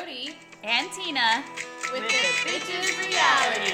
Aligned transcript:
Jody 0.00 0.36
and 0.62 0.90
Tina 0.92 1.44
with, 1.92 2.02
the 2.02 2.08
Bitches 2.48 2.98
Reality. 2.98 3.72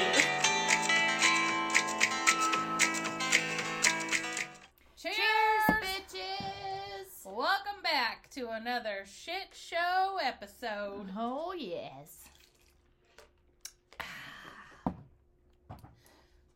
Cheers, 4.97 5.15
bitches! 5.83 7.25
Welcome 7.25 7.83
back 7.83 8.31
to 8.31 8.49
another 8.51 9.05
shit 9.05 9.53
show 9.53 10.19
episode. 10.23 11.11
Oh 11.17 11.55
yes. 11.57 12.25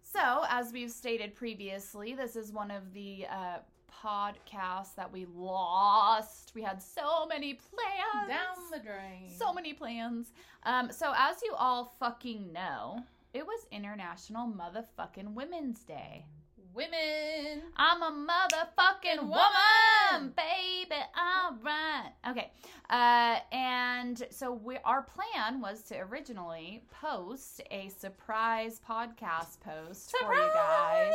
So, 0.02 0.45
as 0.48 0.73
we've 0.73 0.91
stated 0.91 1.37
previously, 1.37 2.14
this 2.14 2.34
is 2.34 2.52
one 2.52 2.73
of 2.73 2.93
the 2.93 3.27
uh, 3.30 3.59
podcasts 4.03 4.95
that 4.96 5.11
we 5.12 5.27
lost. 5.35 6.53
We 6.55 6.62
had 6.62 6.83
so 6.83 7.27
many 7.27 7.55
plans. 7.55 8.29
Down 8.29 8.70
the 8.73 8.79
drain. 8.79 9.30
So 9.37 9.52
many 9.52 9.73
plans. 9.75 10.33
Um, 10.65 10.91
so, 10.92 11.12
as 11.16 11.37
you 11.42 11.55
all 11.56 11.95
fucking 11.98 12.52
know, 12.52 13.02
it 13.33 13.47
was 13.47 13.66
International 13.70 14.48
Motherfucking 14.48 15.34
Women's 15.34 15.80
Day. 15.84 16.25
Women. 16.73 17.62
I'm 17.77 18.03
a 18.03 18.11
motherfucking 18.11 19.23
woman, 19.23 20.33
baby. 20.37 21.03
All 21.16 21.56
right. 21.65 22.12
Okay. 22.29 22.53
Uh, 22.89 23.39
and 23.53 24.23
so 24.30 24.53
we, 24.53 24.79
our 24.84 25.03
plan 25.03 25.61
was 25.61 25.83
to 25.84 25.98
originally 25.98 26.83
post 27.01 27.61
a 27.70 27.89
surprise 27.89 28.80
podcast 28.89 29.61
post 29.61 30.15
for 30.17 30.33
you 30.33 30.48
guys, 30.55 31.12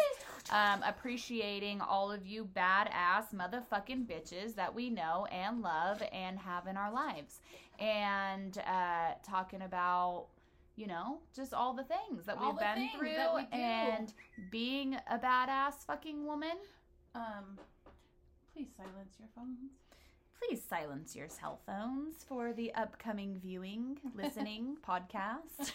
um, 0.51 0.83
appreciating 0.83 1.79
all 1.81 2.11
of 2.11 2.25
you 2.25 2.49
badass 2.55 3.33
motherfucking 3.33 4.05
bitches 4.05 4.55
that 4.55 4.73
we 4.73 4.89
know 4.89 5.25
and 5.31 5.61
love 5.61 6.01
and 6.11 6.37
have 6.37 6.67
in 6.67 6.75
our 6.75 6.91
lives, 6.91 7.39
and 7.79 8.57
uh, 8.59 9.11
talking 9.25 9.61
about 9.61 10.27
you 10.75 10.87
know, 10.87 11.19
just 11.35 11.53
all 11.53 11.73
the 11.73 11.83
things 11.83 12.25
that 12.25 12.37
All 12.37 12.51
we've 12.51 12.59
been 12.59 12.89
through 12.97 13.35
we 13.35 13.47
and 13.51 14.13
being 14.51 14.95
a 15.09 15.17
badass 15.17 15.85
fucking 15.87 16.25
woman. 16.25 16.57
Um, 17.13 17.57
please 18.53 18.67
silence 18.75 19.15
your 19.19 19.29
phones. 19.35 19.71
Please 20.37 20.61
silence 20.67 21.15
your 21.15 21.29
cell 21.29 21.59
phones 21.65 22.25
for 22.27 22.51
the 22.53 22.73
upcoming 22.75 23.39
viewing, 23.41 23.97
listening 24.13 24.77
podcast. 24.87 25.71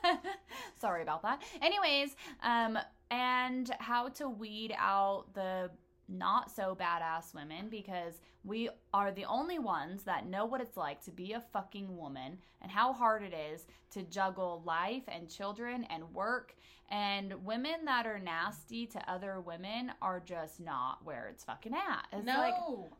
Sorry 0.80 1.02
about 1.02 1.22
that. 1.22 1.42
Anyways, 1.62 2.14
um, 2.42 2.78
and 3.10 3.70
how 3.78 4.08
to 4.10 4.28
weed 4.28 4.74
out 4.78 5.24
the 5.34 5.70
not 6.08 6.50
so 6.50 6.76
badass 6.78 7.34
women 7.34 7.68
because 7.70 8.14
we 8.44 8.68
are 8.92 9.10
the 9.10 9.24
only 9.24 9.58
ones 9.58 10.02
that 10.04 10.26
know 10.26 10.44
what 10.44 10.60
it's 10.60 10.76
like 10.76 11.02
to 11.04 11.10
be 11.10 11.32
a 11.32 11.42
fucking 11.52 11.96
woman 11.96 12.38
and 12.60 12.70
how 12.70 12.92
hard 12.92 13.22
it 13.22 13.34
is 13.34 13.66
to 13.90 14.02
juggle 14.02 14.62
life 14.66 15.04
and 15.08 15.30
children 15.30 15.86
and 15.90 16.12
work. 16.12 16.54
And 16.90 17.32
women 17.46 17.86
that 17.86 18.06
are 18.06 18.18
nasty 18.18 18.84
to 18.88 19.10
other 19.10 19.40
women 19.40 19.90
are 20.02 20.20
just 20.24 20.60
not 20.60 20.98
where 21.02 21.28
it's 21.30 21.42
fucking 21.42 21.72
at. 21.72 22.06
It's 22.12 22.26
no, 22.26 22.38
like, 22.38 22.54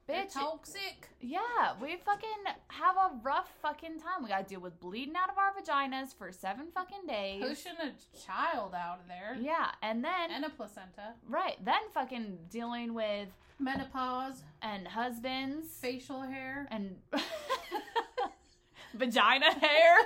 bitch, 0.08 0.33
toxic. 0.33 1.08
yeah, 1.20 1.74
we 1.80 1.96
fucking 2.02 2.28
have 2.68 2.96
a 2.96 3.11
rough 3.22 3.50
fucking 3.61 4.00
time. 4.00 4.22
We 4.22 4.30
gotta 4.30 4.44
deal 4.44 4.61
with 4.61 4.80
bleeding 4.80 5.14
out 5.16 5.28
of 5.28 5.36
our 5.36 5.52
vaginas 5.52 6.14
for 6.16 6.33
seven 6.33 6.68
fucking 6.74 7.06
days. 7.06 7.42
Pushing 7.46 7.74
a 7.78 7.92
child 8.27 8.74
out 8.74 9.00
of 9.00 9.06
there. 9.08 9.36
Yeah, 9.39 9.70
and 9.83 10.02
then 10.02 10.30
And 10.34 10.46
a 10.46 10.50
placenta. 10.50 11.12
right, 11.28 11.62
then 11.62 11.83
fucking 11.92 12.39
dealing 12.48 12.93
with 12.94 13.28
Menopause. 13.58 14.42
and 14.62 14.86
husbands 14.88 15.68
Facial 15.80 16.22
hair. 16.22 16.66
and 16.70 16.96
vagina 18.94 19.52
hair. 19.52 19.96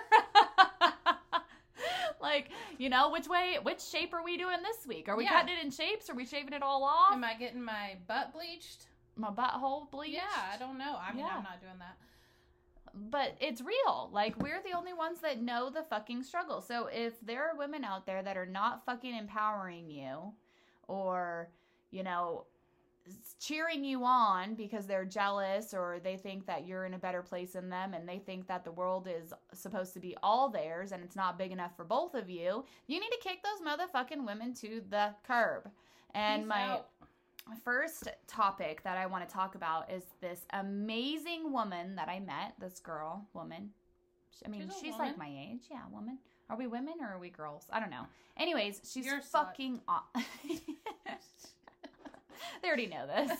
like, 2.21 2.49
you 2.79 2.89
know, 2.89 3.11
which 3.11 3.29
way, 3.29 3.59
which 3.63 3.81
shape 3.81 4.13
are 4.15 4.25
we 4.25 4.37
doing 4.37 4.59
this 4.63 4.87
week? 4.87 5.09
Are 5.09 5.17
we 5.17 5.25
Yeah. 5.25 5.41
cutting 5.41 5.57
it 5.57 5.65
in 5.65 5.71
shapes? 5.71 6.11
Are 6.11 6.15
we 6.15 6.25
shaving 6.27 6.53
it 6.53 6.63
all 6.63 6.83
off? 6.85 7.13
Am 7.13 7.25
I 7.25 7.35
getting 7.35 7.63
my 7.63 7.97
butt 8.07 8.33
bleached? 8.33 8.87
My 9.17 9.31
butthole 9.31 9.91
bleached? 9.91 10.15
Yeah, 10.15 10.53
I 10.53 10.57
don't 10.59 10.79
know. 10.79 10.97
I 10.99 11.13
mean, 11.13 11.25
Yeah. 11.27 11.37
I'm 11.37 11.43
not 11.43 11.61
doing 11.61 11.79
that. 11.79 11.97
but 12.95 13.37
it's 13.41 13.61
real. 13.61 14.09
Like 14.13 14.37
we're 14.43 14.61
the 14.63 14.77
only 14.77 14.93
ones 14.93 15.21
that 15.21 15.41
know 15.41 15.71
the 15.71 15.83
fucking 15.85 16.23
struggle. 16.25 16.61
So 16.61 16.87
if 16.87 17.21
there 17.21 17.49
are 17.49 17.55
women 17.57 17.85
out 17.85 18.07
there 18.07 18.23
that 18.23 18.37
are 18.37 18.47
not 18.47 18.85
fucking 18.87 19.15
empowering 19.15 19.89
you 19.91 20.33
or, 20.89 21.51
you 21.91 22.03
know, 22.03 22.47
cheering 23.41 23.85
you 23.85 24.05
on 24.05 24.55
because 24.55 24.87
they're 24.87 25.05
jealous 25.05 25.73
or 25.73 25.99
they 26.03 26.17
think 26.17 26.47
that 26.47 26.67
you're 26.67 26.85
in 26.85 26.95
a 26.95 26.99
better 26.99 27.23
place 27.23 27.53
than 27.53 27.69
them 27.69 27.95
and 27.95 28.09
they 28.09 28.19
think 28.19 28.47
that 28.49 28.65
the 28.65 28.73
world 28.73 29.09
is 29.09 29.33
supposed 29.53 29.95
to 29.95 30.01
be 30.01 30.17
all 30.23 30.49
theirs 30.49 30.93
and 30.93 31.03
it's 31.05 31.17
not 31.17 31.39
big 31.39 31.53
enough 31.53 31.77
for 31.77 31.85
both 31.85 32.15
of 32.15 32.29
you, 32.29 32.65
you 32.87 33.01
need 33.01 33.11
to 33.11 33.19
kick 33.23 33.39
those 33.43 33.67
motherfucking 33.67 34.27
women 34.27 34.55
to 34.55 34.83
the 34.91 35.15
curb. 35.27 35.71
And 36.15 36.43
Peace 36.43 36.49
my 36.49 36.63
out. 36.63 36.89
first 37.65 38.09
topic 38.27 38.83
that 38.85 38.99
I 38.99 39.07
want 39.07 39.29
to 39.29 39.33
talk 39.33 39.55
about 39.55 39.91
is 39.91 40.05
this 40.21 40.41
amazing 40.53 41.53
woman 41.53 41.97
that 41.97 42.09
I 42.09 42.21
met. 42.21 42.55
This 42.59 42.81
girl, 42.81 43.27
woman. 43.35 43.71
I 44.45 44.49
mean, 44.49 44.69
She's 44.69 44.81
she's, 44.81 44.99
like 44.99 45.19
my 45.19 45.29
age. 45.29 45.63
Yeah, 45.71 45.83
woman. 45.93 46.19
Are 46.51 46.57
we 46.57 46.67
women 46.67 46.95
or 47.01 47.09
are 47.09 47.19
we 47.19 47.29
girls? 47.29 47.67
I 47.73 47.81
don't 47.81 47.91
know. 47.91 48.07
Anyways, 48.37 48.81
she's 48.91 49.05
You're 49.05 49.21
fucking. 49.21 49.81
Aw- 49.89 50.05
they 52.63 52.69
already 52.69 52.87
know 52.87 53.07
this. 53.07 53.31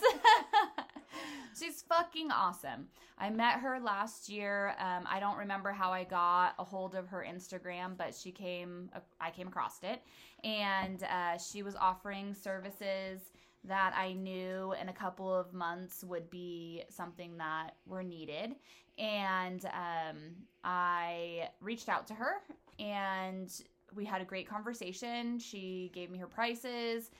she's 1.59 1.81
fucking 1.83 2.31
awesome. 2.31 2.87
I 3.17 3.29
met 3.29 3.59
her 3.59 3.79
last 3.79 4.29
year. 4.29 4.75
Um, 4.79 5.05
I 5.09 5.19
don't 5.19 5.37
remember 5.37 5.71
how 5.71 5.91
I 5.91 6.03
got 6.03 6.55
a 6.57 6.63
hold 6.63 6.95
of 6.95 7.07
her 7.07 7.25
Instagram, 7.29 7.97
but 7.97 8.15
she 8.15 8.31
came. 8.31 8.89
I 9.19 9.31
came 9.31 9.47
across 9.47 9.79
it, 9.83 10.01
and 10.43 11.03
uh, 11.03 11.37
she 11.37 11.63
was 11.63 11.75
offering 11.75 12.33
services 12.33 13.31
that 13.65 13.93
I 13.95 14.13
knew 14.13 14.73
in 14.81 14.89
a 14.89 14.93
couple 14.93 15.33
of 15.33 15.53
months 15.53 16.03
would 16.03 16.29
be 16.29 16.83
something 16.89 17.37
that 17.37 17.71
were 17.85 18.03
needed. 18.03 18.55
And 18.97 19.65
um, 19.65 20.17
I 20.63 21.49
reached 21.61 21.89
out 21.89 22.07
to 22.07 22.13
her 22.13 22.35
and 22.79 23.51
we 23.93 24.05
had 24.05 24.21
a 24.21 24.25
great 24.25 24.47
conversation. 24.47 25.39
She 25.39 25.91
gave 25.93 26.09
me 26.09 26.17
her 26.19 26.27
prices, 26.27 27.11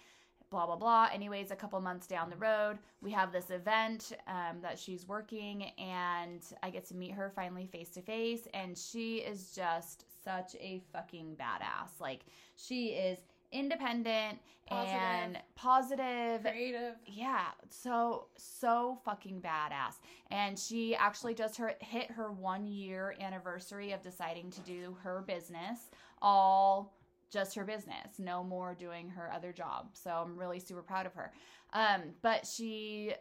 blah, 0.50 0.66
blah, 0.66 0.76
blah. 0.76 1.08
Anyways, 1.14 1.52
a 1.52 1.56
couple 1.56 1.80
months 1.82 2.08
down 2.08 2.30
the 2.30 2.36
road, 2.38 2.80
we 3.02 3.12
have 3.12 3.32
this 3.32 3.50
event 3.50 4.14
um, 4.28 4.62
that 4.62 4.80
she's 4.80 5.08
working 5.08 5.72
and 5.78 6.44
I 6.64 6.70
get 6.70 6.86
to 6.90 6.96
meet 6.96 7.12
her 7.12 7.32
finally 7.36 7.68
face 7.68 7.90
to 7.92 8.02
face. 8.02 8.48
And 8.54 8.78
she 8.78 9.18
is 9.18 9.52
just 9.56 10.06
such 10.24 10.56
a 10.56 10.82
fucking 10.92 11.38
badass. 11.40 12.00
Like, 12.00 12.26
she 12.56 12.88
is 12.88 13.20
independent 13.52 14.40
and 14.70 15.40
positive 15.56 16.44
Creative. 16.44 16.94
yeah 17.08 17.46
so 17.72 18.28
so 18.38 19.00
fucking 19.04 19.42
badass 19.42 19.96
and 20.30 20.60
she 20.60 20.96
actually 20.96 21.34
just 21.34 21.58
her 21.58 21.74
hit 21.80 22.12
her 22.12 22.32
one 22.32 22.68
year 22.68 23.16
anniversary 23.20 23.92
of 23.92 24.04
deciding 24.04 24.52
to 24.52 24.60
do 24.62 24.96
her 25.02 25.24
business 25.26 25.90
all 26.22 26.94
just 27.30 27.56
her 27.56 27.64
business 27.64 28.18
no 28.18 28.44
more 28.44 28.76
doing 28.76 29.10
her 29.10 29.32
other 29.32 29.52
job 29.52 29.90
so 29.94 30.10
i'm 30.10 30.38
really 30.38 30.60
super 30.60 30.82
proud 30.82 31.06
of 31.06 31.14
her 31.14 31.32
um 31.74 32.02
but 32.22 32.46
she 32.46 33.14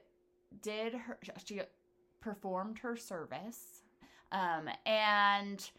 did 0.62 0.94
her 0.94 1.18
she 1.44 1.60
performed 2.20 2.78
her 2.78 2.96
service 2.96 3.82
um 4.32 4.68
and 4.86 5.70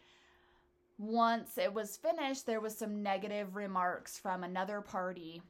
once 1.00 1.56
it 1.56 1.72
was 1.72 1.96
finished, 1.96 2.44
there 2.44 2.60
was 2.60 2.76
some 2.76 3.02
negative 3.02 3.56
remarks 3.56 4.18
from 4.18 4.44
another 4.44 4.82
party 4.82 5.40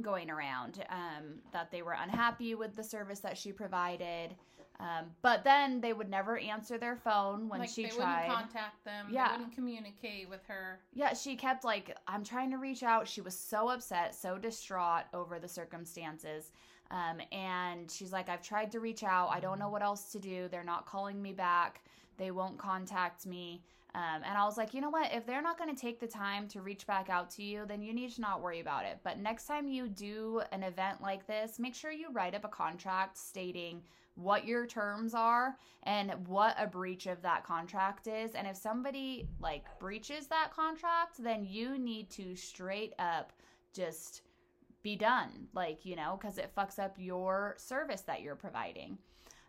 going 0.00 0.30
around 0.30 0.82
um, 0.88 1.40
that 1.52 1.70
they 1.70 1.82
were 1.82 1.92
unhappy 1.92 2.54
with 2.54 2.74
the 2.74 2.82
service 2.82 3.20
that 3.20 3.36
she 3.36 3.52
provided. 3.52 4.34
Um, 4.80 5.06
but 5.22 5.42
then 5.42 5.80
they 5.80 5.92
would 5.92 6.08
never 6.08 6.38
answer 6.38 6.78
their 6.78 6.94
phone 6.94 7.48
when 7.48 7.60
like 7.60 7.68
she 7.68 7.84
they 7.84 7.88
tried. 7.88 8.28
wouldn't 8.28 8.38
contact 8.52 8.84
them. 8.84 9.06
Yeah. 9.10 9.28
They 9.28 9.38
wouldn't 9.38 9.54
communicate 9.54 10.28
with 10.28 10.44
her. 10.46 10.78
Yeah, 10.94 11.14
she 11.14 11.34
kept 11.34 11.64
like, 11.64 11.96
I'm 12.06 12.22
trying 12.22 12.50
to 12.52 12.58
reach 12.58 12.84
out. 12.84 13.08
She 13.08 13.20
was 13.20 13.36
so 13.36 13.68
upset, 13.70 14.14
so 14.14 14.38
distraught 14.38 15.04
over 15.12 15.40
the 15.40 15.48
circumstances. 15.48 16.52
Um, 16.92 17.20
and 17.32 17.90
she's 17.90 18.12
like, 18.12 18.28
I've 18.28 18.42
tried 18.42 18.70
to 18.72 18.80
reach 18.80 19.02
out. 19.02 19.30
I 19.32 19.40
don't 19.40 19.58
know 19.58 19.68
what 19.68 19.82
else 19.82 20.12
to 20.12 20.20
do. 20.20 20.48
They're 20.48 20.62
not 20.62 20.86
calling 20.86 21.20
me 21.20 21.32
back. 21.32 21.82
They 22.16 22.30
won't 22.30 22.56
contact 22.58 23.26
me. 23.26 23.62
Um, 23.94 24.22
and 24.24 24.36
I 24.36 24.44
was 24.44 24.56
like, 24.56 24.74
you 24.74 24.80
know 24.80 24.90
what? 24.90 25.12
If 25.12 25.26
they're 25.26 25.42
not 25.42 25.58
going 25.58 25.74
to 25.74 25.80
take 25.80 25.98
the 25.98 26.06
time 26.06 26.46
to 26.48 26.60
reach 26.60 26.86
back 26.86 27.08
out 27.08 27.30
to 27.30 27.42
you, 27.42 27.64
then 27.66 27.82
you 27.82 27.94
need 27.94 28.12
to 28.12 28.20
not 28.20 28.42
worry 28.42 28.60
about 28.60 28.84
it. 28.84 28.98
But 29.02 29.18
next 29.18 29.46
time 29.46 29.66
you 29.66 29.88
do 29.88 30.42
an 30.52 30.62
event 30.62 31.00
like 31.00 31.26
this, 31.26 31.58
make 31.58 31.74
sure 31.74 31.90
you 31.90 32.12
write 32.12 32.34
up 32.34 32.44
a 32.44 32.48
contract 32.48 33.16
stating 33.16 33.82
what 34.14 34.44
your 34.46 34.66
terms 34.66 35.14
are 35.14 35.56
and 35.84 36.12
what 36.26 36.56
a 36.58 36.66
breach 36.66 37.06
of 37.06 37.22
that 37.22 37.44
contract 37.44 38.08
is. 38.08 38.32
And 38.34 38.46
if 38.46 38.56
somebody 38.56 39.28
like 39.40 39.64
breaches 39.78 40.26
that 40.26 40.50
contract, 40.54 41.22
then 41.22 41.46
you 41.48 41.78
need 41.78 42.10
to 42.10 42.34
straight 42.34 42.92
up 42.98 43.32
just 43.72 44.22
be 44.82 44.96
done. 44.96 45.46
Like, 45.54 45.86
you 45.86 45.96
know, 45.96 46.18
because 46.20 46.36
it 46.36 46.54
fucks 46.56 46.78
up 46.78 46.96
your 46.98 47.54
service 47.58 48.02
that 48.02 48.20
you're 48.22 48.36
providing. 48.36 48.98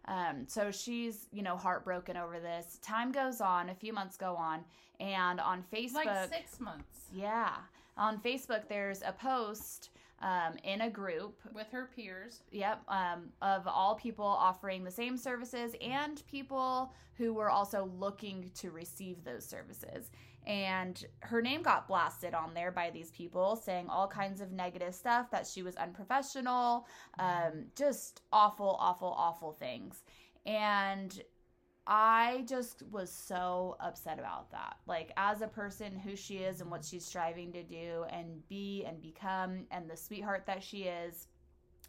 Um, 0.06 0.46
so 0.48 0.72
she's, 0.72 1.28
you 1.32 1.44
know, 1.44 1.56
heartbroken 1.56 2.18
over 2.18 2.40
this. 2.40 2.80
Time 2.82 3.12
goes 3.12 3.42
on, 3.42 3.70
a 3.70 3.76
few 3.76 3.94
months 3.94 4.18
go 4.18 4.36
on, 4.36 4.64
and 5.00 5.40
on 5.40 5.64
Facebook, 5.72 6.06
Like 6.06 6.30
six 6.30 6.60
months 6.60 7.00
yeah, 7.14 7.56
on 7.98 8.20
Facebook, 8.20 8.68
there's 8.68 9.02
a 9.02 9.12
post 9.12 9.90
um, 10.22 10.56
in 10.64 10.82
a 10.82 10.90
group 10.90 11.40
with 11.54 11.68
her 11.72 11.90
peers. 11.96 12.42
Yep, 12.52 12.82
um, 12.88 13.30
of 13.42 13.68
all 13.68 13.96
people 13.96 14.26
offering 14.26 14.84
the 14.84 14.92
same 14.92 15.18
services 15.18 15.76
and 15.82 16.22
people 16.28 16.94
who 17.18 17.34
were 17.34 17.50
also 17.50 17.90
looking 17.98 18.50
to 18.56 18.72
receive 18.72 19.24
those 19.24 19.46
services. 19.46 20.12
And 20.50 21.06
her 21.20 21.44
name 21.44 21.62
got 21.62 21.88
blasted 21.88 22.34
on 22.34 22.56
there 22.56 22.72
by 22.72 22.90
these 22.90 23.12
people 23.12 23.56
saying 23.56 23.88
all 23.88 24.08
kinds 24.08 24.42
of 24.42 24.52
negative 24.52 24.96
stuff 24.96 25.30
that 25.30 25.46
she 25.46 25.62
was 25.62 25.76
unprofessional, 25.76 26.88
um, 27.20 27.66
just 27.76 28.24
awful, 28.34 28.76
awful, 28.80 29.14
awful 29.16 29.54
things. 29.54 30.04
And 30.48 31.22
I 31.86 32.46
just 32.48 32.82
was 32.92 33.12
so 33.12 33.78
upset 33.80 34.18
about 34.18 34.50
that. 34.52 34.78
Like, 34.88 35.12
as 35.18 35.42
a 35.42 35.48
person 35.48 35.96
who 35.96 36.16
she 36.16 36.38
is 36.38 36.62
and 36.62 36.72
what 36.72 36.84
she's 36.84 37.06
striving 37.06 37.52
to 37.54 37.62
do 37.62 38.06
and 38.10 38.48
be 38.50 38.86
and 38.88 39.00
become, 39.00 39.68
and 39.70 39.88
the 39.88 39.98
sweetheart 39.98 40.48
that 40.48 40.64
she 40.64 40.86
is, 40.86 41.28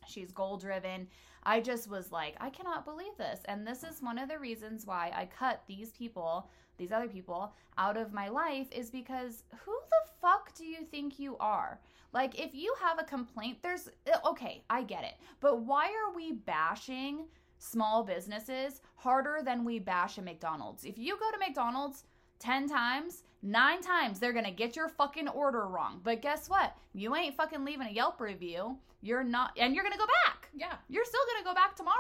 she's 0.07 0.33
goal 0.33 0.59
driven. 0.59 1.09
I 1.45 1.61
just 1.61 1.89
was 1.89 2.13
like, 2.13 2.37
I 2.41 2.51
cannot 2.51 2.85
believe 2.85 3.17
this. 3.17 3.41
And 3.47 3.67
this 3.67 3.85
is 3.85 4.03
one 4.03 4.19
of 4.19 4.29
the 4.29 4.39
reasons 4.39 4.87
why 4.87 5.13
I 5.15 5.25
cut 5.27 5.63
these 5.67 5.93
people, 5.93 6.51
these 6.81 6.93
other 6.93 7.09
people, 7.09 7.53
out 7.79 7.97
of 7.97 8.13
my 8.13 8.29
life 8.29 8.67
is 8.73 8.91
because 8.91 9.45
who 9.65 9.73
the 9.73 10.11
fuck 10.21 10.53
do 10.57 10.65
you 10.65 10.85
think 10.85 11.19
you 11.19 11.37
are? 11.39 11.79
Like, 12.13 12.41
if 12.41 12.55
you 12.55 12.75
have 12.83 12.99
a 12.99 13.05
complaint, 13.05 13.59
there's, 13.63 13.89
uh, 14.13 14.29
okay, 14.31 14.65
I 14.69 14.83
get 14.83 15.05
it. 15.05 15.15
But 15.41 15.61
why 15.61 15.85
are 15.87 16.15
we 16.15 16.33
bashing 16.33 17.27
small 17.61 18.03
businesses 18.03 18.81
harder 18.97 19.41
than 19.45 19.65
we 19.65 19.79
bash 19.79 20.19
a 20.19 20.23
McDonald's. 20.23 20.85
If 20.85 20.99
you 20.99 21.17
go 21.19 21.31
to 21.31 21.39
McDonald's 21.39 22.05
10 22.41 22.69
times, 22.69 23.23
9 23.43 23.83
times 23.83 24.19
they're 24.19 24.33
to 24.47 24.51
get 24.51 24.75
your 24.75 24.89
fucking 24.89 25.29
order 25.29 25.67
wrong. 25.67 26.01
But 26.03 26.23
guess 26.23 26.49
what? 26.49 26.77
You 26.95 27.15
ain't 27.15 27.37
fucking 27.37 27.65
leaving 27.65 27.87
a 27.87 27.91
Yelp 27.91 28.21
review. 28.21 28.77
You're 29.03 29.25
not 29.25 29.53
and 29.57 29.75
you're 29.75 29.85
to 29.93 29.99
go 29.99 30.07
back. 30.27 30.49
Yeah. 30.55 30.75
You're 30.89 31.05
still 31.05 31.21
to 31.43 31.49
go 31.49 31.55
back 31.55 31.77
tomorrow. 31.77 31.97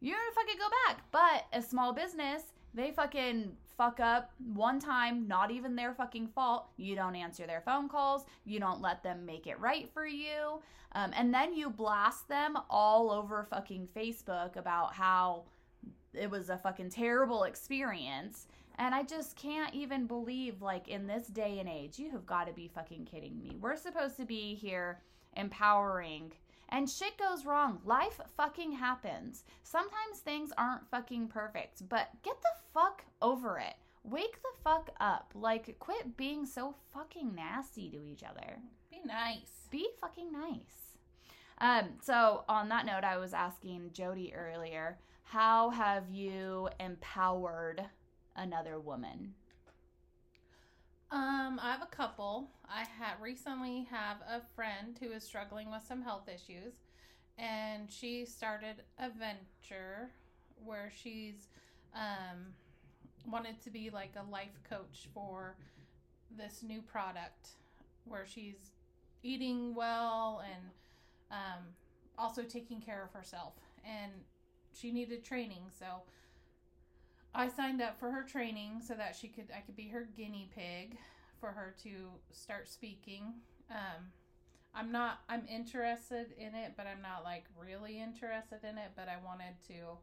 You're 0.00 0.16
to 0.16 0.34
fucking 0.34 0.58
go 0.58 0.68
back. 0.86 1.02
But 1.12 1.46
a 1.52 1.62
small 1.62 1.92
business, 1.92 2.42
they 2.74 2.90
fucking 2.90 3.52
fuck 3.78 4.00
up 4.00 4.32
one 4.54 4.80
time, 4.80 5.26
not 5.26 5.50
even 5.50 5.76
their 5.76 5.94
fucking 5.94 6.26
fault. 6.26 6.68
You 6.76 6.96
don't 6.96 7.14
answer 7.14 7.46
their 7.46 7.62
phone 7.62 7.88
calls. 7.88 8.26
You 8.44 8.60
don't 8.60 8.82
let 8.82 9.02
them 9.02 9.24
make 9.24 9.46
it 9.46 9.58
right 9.60 9.88
for 9.94 10.06
you. 10.06 10.60
Um, 10.92 11.12
and 11.16 11.32
then 11.32 11.54
you 11.54 11.70
blast 11.70 12.28
them 12.28 12.58
all 12.68 13.10
over 13.10 13.46
fucking 13.48 13.88
Facebook 13.96 14.56
about 14.56 14.92
how 14.94 15.44
it 16.12 16.30
was 16.30 16.50
a 16.50 16.58
fucking 16.58 16.90
terrible 16.90 17.44
experience. 17.44 18.48
And 18.80 18.94
I 18.94 19.02
just 19.02 19.36
can't 19.36 19.74
even 19.74 20.06
believe, 20.06 20.62
like, 20.62 20.88
in 20.88 21.06
this 21.06 21.26
day 21.26 21.58
and 21.58 21.68
age, 21.68 21.98
you 21.98 22.10
have 22.10 22.26
got 22.26 22.46
to 22.46 22.52
be 22.52 22.68
fucking 22.68 23.06
kidding 23.06 23.38
me. 23.38 23.56
We're 23.60 23.76
supposed 23.76 24.16
to 24.18 24.24
be 24.24 24.54
here 24.54 25.00
empowering, 25.36 26.32
and 26.70 26.88
shit 26.88 27.16
goes 27.18 27.44
wrong. 27.44 27.80
Life 27.84 28.20
fucking 28.36 28.72
happens. 28.72 29.44
Sometimes 29.62 30.18
things 30.18 30.52
aren't 30.56 30.88
fucking 30.90 31.28
perfect, 31.28 31.88
but 31.88 32.08
get 32.22 32.40
the 32.42 32.62
fuck 32.74 33.04
over 33.22 33.58
it. 33.58 33.74
Wake 34.04 34.40
the 34.42 34.62
fuck 34.62 34.90
up. 35.00 35.32
Like, 35.34 35.78
quit 35.78 36.16
being 36.16 36.46
so 36.46 36.74
fucking 36.92 37.34
nasty 37.34 37.90
to 37.90 38.04
each 38.04 38.22
other. 38.22 38.58
Be 38.90 39.00
nice. 39.04 39.66
Be 39.70 39.88
fucking 40.00 40.32
nice. 40.32 40.96
Um, 41.60 41.90
so 42.00 42.44
on 42.48 42.68
that 42.68 42.86
note, 42.86 43.04
I 43.04 43.18
was 43.18 43.34
asking 43.34 43.90
Jody 43.92 44.32
earlier, 44.34 44.98
how 45.24 45.70
have 45.70 46.10
you 46.10 46.68
empowered 46.80 47.84
another 48.36 48.78
woman? 48.78 49.34
Um, 51.10 51.58
I 51.62 51.72
have 51.72 51.82
a 51.82 51.86
couple. 51.86 52.48
I 52.70 52.80
had 52.98 53.20
recently 53.20 53.86
have 53.90 54.18
a 54.28 54.42
friend 54.54 54.98
who 55.00 55.10
is 55.12 55.24
struggling 55.24 55.70
with 55.70 55.82
some 55.86 56.02
health 56.02 56.28
issues, 56.28 56.74
and 57.38 57.90
she 57.90 58.26
started 58.26 58.82
a 58.98 59.08
venture 59.08 60.10
where 60.64 60.90
she's 60.94 61.48
um 61.94 62.52
wanted 63.26 63.60
to 63.62 63.70
be 63.70 63.90
like 63.90 64.12
a 64.16 64.30
life 64.30 64.60
coach 64.68 65.08
for 65.12 65.56
this 66.36 66.62
new 66.62 66.80
product 66.80 67.48
where 68.04 68.26
she's 68.26 68.72
eating 69.22 69.74
well 69.74 70.42
and 70.44 70.70
um, 71.30 71.64
also 72.16 72.42
taking 72.42 72.80
care 72.80 73.04
of 73.04 73.12
herself. 73.12 73.54
And 73.84 74.12
she 74.74 74.92
needed 74.92 75.24
training, 75.24 75.62
so 75.78 75.86
I 77.34 77.48
signed 77.48 77.82
up 77.82 77.98
for 77.98 78.10
her 78.10 78.22
training 78.22 78.80
so 78.86 78.94
that 78.94 79.16
she 79.16 79.28
could 79.28 79.48
I 79.54 79.60
could 79.60 79.76
be 79.76 79.88
her 79.88 80.08
guinea 80.16 80.50
pig 80.54 80.96
for 81.40 81.52
her 81.52 81.74
to 81.82 82.10
start 82.30 82.68
speaking. 82.68 83.34
Um, 83.70 84.12
I'm 84.74 84.92
not 84.92 85.20
I'm 85.28 85.44
interested 85.48 86.32
in 86.38 86.54
it, 86.54 86.74
but 86.76 86.86
I'm 86.86 87.02
not 87.02 87.24
like 87.24 87.44
really 87.58 88.00
interested 88.00 88.60
in 88.62 88.78
it. 88.78 88.92
But 88.96 89.08
I 89.08 89.16
wanted 89.24 89.54
to 89.68 89.98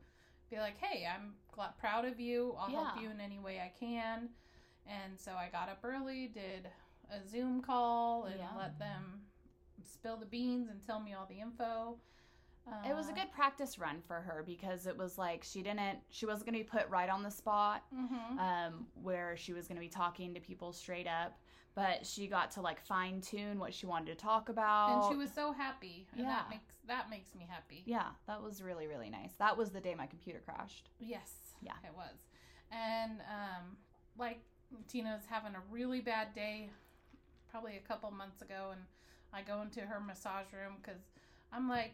be 0.50 0.58
like, 0.58 0.78
hey, 0.80 1.08
I'm 1.08 1.36
glad, 1.52 1.78
proud 1.80 2.06
of 2.06 2.20
you. 2.20 2.56
I'll 2.60 2.70
help 2.70 3.02
you 3.02 3.10
in 3.10 3.20
any 3.20 3.40
way 3.40 3.60
I 3.60 3.72
can. 3.80 4.30
And 4.88 5.20
so 5.20 5.32
I 5.32 5.50
got 5.52 5.70
up 5.70 5.80
early, 5.84 6.28
did 6.28 6.70
a 7.12 7.28
Zoom 7.28 7.62
call, 7.62 8.26
and 8.26 8.40
Yeah. 8.40 8.48
let 8.58 8.78
them 8.80 9.22
spill 9.84 10.18
the 10.18 10.26
beans 10.26 10.70
and 10.70 10.86
tell 10.86 11.00
me 11.00 11.14
all 11.14 11.26
the 11.26 11.40
info. 11.40 11.98
Uh, 12.68 12.90
It 12.90 12.96
was 12.96 13.10
a 13.10 13.14
good 13.14 13.32
practice 13.32 13.78
run 13.78 14.02
for 14.02 14.16
her 14.22 14.44
because 14.46 14.88
it 14.88 14.98
was 14.98 15.18
like 15.18 15.44
she 15.44 15.62
didn't, 15.62 16.00
she 16.10 16.26
wasn't 16.26 16.48
going 16.50 16.58
to 16.58 16.64
be 16.64 16.70
put 16.80 16.90
right 16.90 17.10
on 17.10 17.22
the 17.24 17.30
spot 17.32 17.84
hmm 17.94 18.40
um, 18.40 18.88
where 19.02 19.38
she 19.38 19.54
was 19.54 19.68
going 19.68 19.76
to 19.78 19.82
be 19.82 19.88
talking 19.90 20.34
to 20.34 20.40
people 20.40 20.74
straight 20.74 21.08
up, 21.08 21.38
but 21.76 22.06
she 22.06 22.28
got 22.28 22.52
to 22.52 22.62
like 22.62 22.82
fine 22.82 23.22
tune 23.22 23.60
what 23.60 23.74
she 23.74 23.86
wanted 23.86 24.08
to 24.08 24.16
talk 24.16 24.50
about. 24.50 24.90
and 24.90 25.04
she 25.12 25.16
was 25.16 25.32
so 25.32 25.52
happy, 25.54 26.08
and 26.14 26.22
Yeah. 26.22 26.28
that 26.30 26.50
makes 26.50 26.76
that 26.88 27.10
makes 27.10 27.34
me 27.36 27.46
happy. 27.50 27.84
yeah, 27.86 28.10
that 28.28 28.42
was 28.42 28.62
really, 28.62 28.88
really 28.88 29.10
nice. 29.10 29.34
That 29.38 29.56
was 29.58 29.70
the 29.72 29.80
day 29.82 29.94
my 29.96 30.08
computer 30.08 30.40
crashed. 30.44 30.90
Yes. 31.00 31.32
Yeah. 31.62 31.74
It 31.84 31.96
was. 31.96 32.18
And 32.72 33.22
um 33.22 33.78
like 34.18 34.40
Tina's 34.88 35.22
having 35.30 35.54
a 35.56 35.62
really 35.72 36.02
bad 36.02 36.34
day 36.34 36.70
probably 37.50 37.78
a 37.78 37.88
couple 37.88 38.10
months 38.12 38.42
ago 38.42 38.70
and 38.72 38.82
I 39.32 39.42
go 39.44 39.62
into 39.62 39.82
her 39.82 40.00
massage 40.00 40.52
room 40.52 40.78
cuz 40.82 40.98
I'm 41.54 41.70
like 41.70 41.94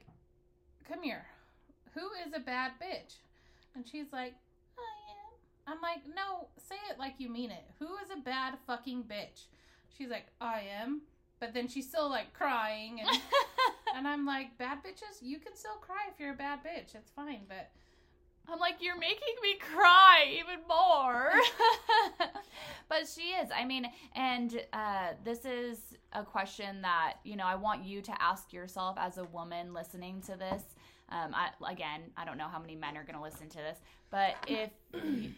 come 0.88 1.04
here. 1.04 1.26
Who 1.94 2.08
is 2.26 2.34
a 2.36 2.40
bad 2.40 2.72
bitch? 2.82 3.16
And 3.76 3.88
she's 3.88 4.12
like 4.12 4.34
I 4.78 5.72
am. 5.72 5.76
I'm 5.76 5.82
like 5.82 6.06
no, 6.08 6.48
say 6.58 6.76
it 6.90 7.00
like 7.00 7.16
you 7.18 7.30
mean 7.30 7.52
it. 7.52 7.64
Who 7.80 7.96
is 7.98 8.10
a 8.12 8.22
bad 8.22 8.56
fucking 8.68 9.04
bitch? 9.04 9.46
She's 9.98 10.10
like 10.10 10.28
I 10.40 10.64
am. 10.82 11.02
But 11.40 11.54
then 11.54 11.68
she's 11.68 11.88
still 11.88 12.10
like 12.10 12.34
crying 12.34 13.00
and 13.00 13.10
and 13.96 14.08
I'm 14.08 14.26
like 14.26 14.58
bad 14.58 14.80
bitches, 14.84 15.22
you 15.22 15.40
can 15.40 15.56
still 15.56 15.78
cry 15.82 16.06
if 16.12 16.20
you're 16.20 16.34
a 16.34 16.38
bad 16.38 16.60
bitch. 16.60 16.96
It's 16.96 17.12
fine, 17.12 17.42
but 17.48 17.72
I'm 18.50 18.60
like, 18.60 18.76
you're 18.80 18.98
making 18.98 19.36
me 19.42 19.56
cry 19.74 20.26
even 20.40 20.60
more. 20.68 21.32
but 22.90 23.08
she 23.08 23.30
is. 23.30 23.50
I 23.56 23.66
mean, 23.66 23.88
and 24.16 24.62
uh, 24.74 25.10
this 25.24 25.46
is 25.46 25.80
a 26.14 26.24
question 26.24 26.82
that, 26.82 27.16
you 27.24 27.36
know, 27.36 27.46
I 27.46 27.56
want 27.56 27.86
you 27.86 28.02
to 28.02 28.22
ask 28.22 28.52
yourself 28.52 28.98
as 29.00 29.18
a 29.18 29.24
woman 29.26 29.74
listening 29.74 30.22
to 30.24 30.36
this. 30.36 30.64
Um, 31.12 31.36
I, 31.36 31.50
again, 31.70 32.02
I 32.16 32.26
don't 32.26 32.38
know 32.38 32.48
how 32.48 32.60
many 32.60 32.76
men 32.76 32.98
are 32.98 33.04
going 33.04 33.18
to 33.18 33.22
listen 33.22 33.50
to 33.50 33.58
this, 33.58 33.80
but 34.10 34.36
if 34.48 34.72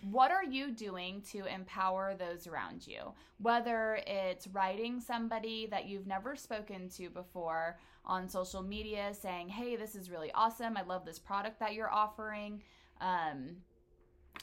what 0.09 0.31
are 0.31 0.43
you 0.43 0.71
doing 0.71 1.21
to 1.31 1.45
empower 1.45 2.15
those 2.17 2.47
around 2.47 2.85
you? 2.85 3.13
Whether 3.39 3.99
it's 4.05 4.47
writing 4.47 4.99
somebody 4.99 5.67
that 5.71 5.85
you've 5.85 6.07
never 6.07 6.35
spoken 6.35 6.89
to 6.89 7.09
before 7.09 7.79
on 8.05 8.29
social 8.29 8.61
media 8.61 9.13
saying, 9.19 9.49
hey, 9.49 9.75
this 9.75 9.95
is 9.95 10.09
really 10.11 10.31
awesome. 10.33 10.77
I 10.77 10.83
love 10.83 11.05
this 11.05 11.19
product 11.19 11.59
that 11.59 11.73
you're 11.73 11.91
offering 11.91 12.61
um, 13.01 13.57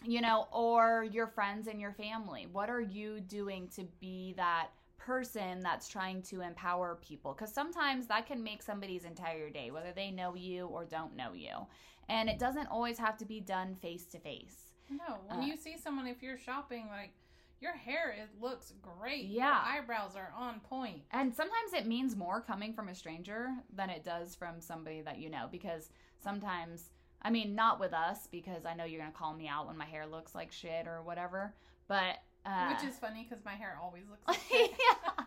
you 0.04 0.20
know, 0.20 0.46
or 0.52 1.04
your 1.10 1.26
friends 1.26 1.66
and 1.66 1.80
your 1.80 1.92
family. 1.92 2.46
What 2.50 2.70
are 2.70 2.80
you 2.80 3.20
doing 3.20 3.68
to 3.76 3.84
be 4.00 4.34
that 4.36 4.68
person 5.00 5.60
that's 5.60 5.88
trying 5.88 6.22
to 6.22 6.40
empower 6.42 6.98
people? 7.02 7.32
Because 7.34 7.52
sometimes 7.52 8.06
that 8.06 8.26
can 8.26 8.42
make 8.42 8.62
somebody's 8.62 9.04
entire 9.04 9.50
day, 9.50 9.70
whether 9.70 9.92
they 9.92 10.10
know 10.10 10.34
you 10.34 10.66
or 10.66 10.84
don't 10.84 11.16
know 11.16 11.32
you. 11.32 11.66
And 12.08 12.28
it 12.28 12.38
doesn't 12.38 12.66
always 12.68 12.98
have 12.98 13.16
to 13.18 13.24
be 13.24 13.40
done 13.40 13.74
face 13.76 14.04
to 14.06 14.18
face. 14.18 14.72
No, 14.90 15.18
when 15.26 15.40
Uh, 15.40 15.42
you 15.46 15.56
see 15.56 15.76
someone, 15.76 16.06
if 16.06 16.22
you're 16.22 16.38
shopping, 16.38 16.88
like 16.88 17.12
your 17.60 17.72
hair 17.76 18.10
it 18.10 18.28
looks 18.40 18.72
great. 18.82 19.26
Yeah. 19.26 19.48
your 19.74 19.82
eyebrows 19.82 20.16
are 20.16 20.32
on 20.36 20.60
point. 20.60 21.02
And 21.12 21.34
sometimes 21.34 21.72
it 21.74 21.86
means 21.86 22.16
more 22.16 22.40
coming 22.40 22.72
from 22.72 22.88
a 22.88 22.94
stranger 22.94 23.48
than 23.74 23.90
it 23.90 24.02
does 24.02 24.34
from 24.34 24.60
somebody 24.60 25.02
that 25.02 25.18
you 25.18 25.28
know. 25.30 25.46
Because 25.50 25.90
sometimes, 26.22 26.90
I 27.22 27.30
mean, 27.30 27.54
not 27.54 27.78
with 27.78 27.92
us, 27.92 28.26
because 28.30 28.64
I 28.64 28.74
know 28.74 28.84
you're 28.84 29.00
going 29.00 29.12
to 29.12 29.16
call 29.18 29.34
me 29.34 29.46
out 29.46 29.66
when 29.66 29.76
my 29.76 29.84
hair 29.84 30.06
looks 30.06 30.34
like 30.34 30.50
shit 30.52 30.86
or 30.86 31.02
whatever. 31.02 31.54
But, 31.86 32.16
uh, 32.46 32.74
Which 32.74 32.88
is 32.88 32.96
funny 32.98 33.26
because 33.28 33.44
my 33.44 33.54
hair 33.54 33.78
always 33.82 34.04
looks 34.08 34.26
like 34.26 34.38
yeah. 34.52 35.24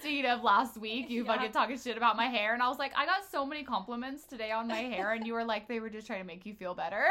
Speaking 0.00 0.30
of 0.30 0.42
last 0.42 0.78
week, 0.78 1.10
you 1.10 1.24
Yeah. 1.26 1.34
fucking 1.34 1.52
talking 1.52 1.78
shit 1.78 1.96
about 1.96 2.16
my 2.16 2.26
hair, 2.26 2.54
and 2.54 2.62
I 2.62 2.68
was 2.68 2.78
like, 2.78 2.92
I 2.96 3.04
got 3.04 3.20
so 3.30 3.44
many 3.44 3.62
compliments 3.62 4.24
today 4.24 4.52
on 4.52 4.68
my 4.68 4.78
hair, 4.78 5.12
and 5.12 5.26
you 5.26 5.34
were 5.34 5.44
like, 5.44 5.68
they 5.68 5.80
were 5.80 5.90
just 5.90 6.06
trying 6.06 6.20
to 6.20 6.26
make 6.26 6.46
you 6.46 6.54
feel 6.54 6.74
better. 6.74 7.04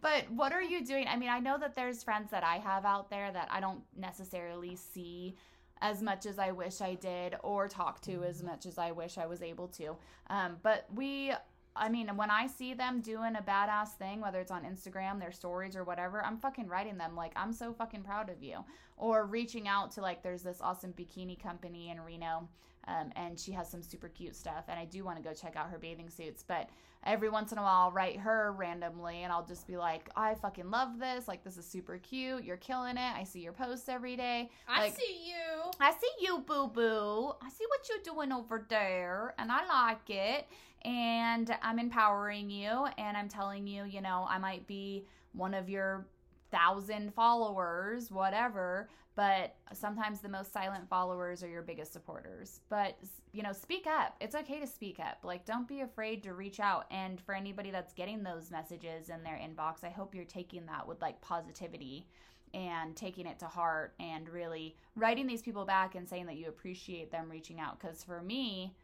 but 0.00 0.28
what 0.30 0.52
are 0.52 0.62
you 0.62 0.84
doing? 0.84 1.06
I 1.08 1.16
mean, 1.16 1.28
I 1.28 1.38
know 1.38 1.58
that 1.58 1.74
there's 1.74 2.02
friends 2.02 2.30
that 2.30 2.42
I 2.42 2.56
have 2.56 2.84
out 2.84 3.10
there 3.10 3.30
that 3.32 3.48
I 3.50 3.60
don't 3.60 3.82
necessarily 3.96 4.76
see 4.76 5.36
as 5.80 6.02
much 6.02 6.26
as 6.26 6.38
I 6.38 6.52
wish 6.52 6.80
I 6.80 6.94
did, 6.94 7.36
or 7.42 7.68
talk 7.68 8.00
to 8.02 8.22
as 8.24 8.42
much 8.42 8.66
as 8.66 8.78
I 8.78 8.92
wish 8.92 9.18
I 9.18 9.26
was 9.26 9.42
able 9.42 9.68
to. 9.68 9.96
Um, 10.28 10.56
but 10.62 10.86
we 10.94 11.32
I 11.74 11.88
mean, 11.88 12.08
when 12.16 12.30
I 12.30 12.46
see 12.46 12.74
them 12.74 13.00
doing 13.00 13.36
a 13.36 13.42
badass 13.42 13.90
thing, 13.92 14.20
whether 14.20 14.40
it's 14.40 14.50
on 14.50 14.64
Instagram, 14.64 15.18
their 15.18 15.32
stories, 15.32 15.74
or 15.74 15.84
whatever, 15.84 16.24
I'm 16.24 16.36
fucking 16.36 16.68
writing 16.68 16.98
them 16.98 17.16
like, 17.16 17.32
I'm 17.34 17.52
so 17.52 17.72
fucking 17.72 18.02
proud 18.02 18.28
of 18.28 18.42
you. 18.42 18.64
Or 18.96 19.24
reaching 19.26 19.66
out 19.66 19.90
to, 19.92 20.00
like, 20.02 20.22
there's 20.22 20.42
this 20.42 20.60
awesome 20.60 20.92
bikini 20.92 21.42
company 21.42 21.90
in 21.90 22.00
Reno, 22.00 22.48
um, 22.86 23.10
and 23.16 23.38
she 23.40 23.52
has 23.52 23.70
some 23.70 23.82
super 23.82 24.08
cute 24.08 24.36
stuff, 24.36 24.64
and 24.68 24.78
I 24.78 24.84
do 24.84 25.02
want 25.04 25.16
to 25.16 25.22
go 25.22 25.32
check 25.32 25.56
out 25.56 25.70
her 25.70 25.78
bathing 25.78 26.10
suits. 26.10 26.44
But 26.46 26.68
every 27.04 27.30
once 27.30 27.52
in 27.52 27.58
a 27.58 27.62
while, 27.62 27.84
I'll 27.86 27.90
write 27.90 28.18
her 28.18 28.52
randomly, 28.52 29.22
and 29.22 29.32
I'll 29.32 29.46
just 29.46 29.66
be 29.66 29.76
like, 29.76 30.10
I 30.14 30.34
fucking 30.34 30.70
love 30.70 30.98
this. 30.98 31.26
Like, 31.26 31.42
this 31.42 31.56
is 31.56 31.64
super 31.66 31.96
cute. 31.98 32.44
You're 32.44 32.58
killing 32.58 32.96
it. 32.98 33.16
I 33.16 33.24
see 33.24 33.40
your 33.40 33.54
posts 33.54 33.88
every 33.88 34.14
day. 34.14 34.50
I 34.68 34.82
Like- 34.84 34.96
see 34.96 35.26
you. 35.26 35.70
I 35.80 35.92
see 35.92 36.10
you, 36.26 36.40
boo 36.40 36.68
boo. 36.68 37.32
I 37.42 37.48
see 37.48 37.64
what 37.68 37.88
you're 37.88 38.14
doing 38.14 38.30
over 38.30 38.66
there, 38.68 39.34
and 39.38 39.50
I 39.50 39.64
like 39.66 40.10
it. 40.10 40.48
And 40.84 41.54
I'm 41.62 41.78
empowering 41.78 42.50
you, 42.50 42.86
and 42.98 43.16
I'm 43.16 43.28
telling 43.28 43.66
you, 43.66 43.84
you 43.84 44.00
know, 44.00 44.26
I 44.28 44.38
might 44.38 44.66
be 44.66 45.06
one 45.32 45.54
of 45.54 45.68
your 45.68 46.06
thousand 46.50 47.14
followers, 47.14 48.10
whatever, 48.10 48.88
but 49.14 49.56
sometimes 49.72 50.20
the 50.20 50.28
most 50.28 50.52
silent 50.52 50.88
followers 50.88 51.42
are 51.42 51.48
your 51.48 51.62
biggest 51.62 51.92
supporters. 51.92 52.60
But, 52.68 52.98
you 53.32 53.42
know, 53.42 53.52
speak 53.52 53.86
up. 53.86 54.16
It's 54.20 54.34
okay 54.34 54.58
to 54.60 54.66
speak 54.66 55.00
up. 55.00 55.18
Like, 55.22 55.44
don't 55.44 55.68
be 55.68 55.80
afraid 55.80 56.22
to 56.24 56.34
reach 56.34 56.60
out. 56.60 56.86
And 56.90 57.20
for 57.20 57.34
anybody 57.34 57.70
that's 57.70 57.92
getting 57.92 58.22
those 58.22 58.50
messages 58.50 59.08
in 59.08 59.22
their 59.22 59.38
inbox, 59.38 59.84
I 59.84 59.90
hope 59.90 60.14
you're 60.14 60.24
taking 60.24 60.66
that 60.66 60.86
with 60.86 61.00
like 61.02 61.20
positivity 61.20 62.06
and 62.54 62.94
taking 62.96 63.26
it 63.26 63.38
to 63.38 63.46
heart 63.46 63.94
and 63.98 64.28
really 64.28 64.76
writing 64.96 65.26
these 65.26 65.42
people 65.42 65.64
back 65.64 65.94
and 65.94 66.08
saying 66.08 66.26
that 66.26 66.36
you 66.36 66.48
appreciate 66.48 67.10
them 67.10 67.30
reaching 67.30 67.60
out. 67.60 67.80
Because 67.80 68.04
for 68.04 68.20
me, 68.22 68.74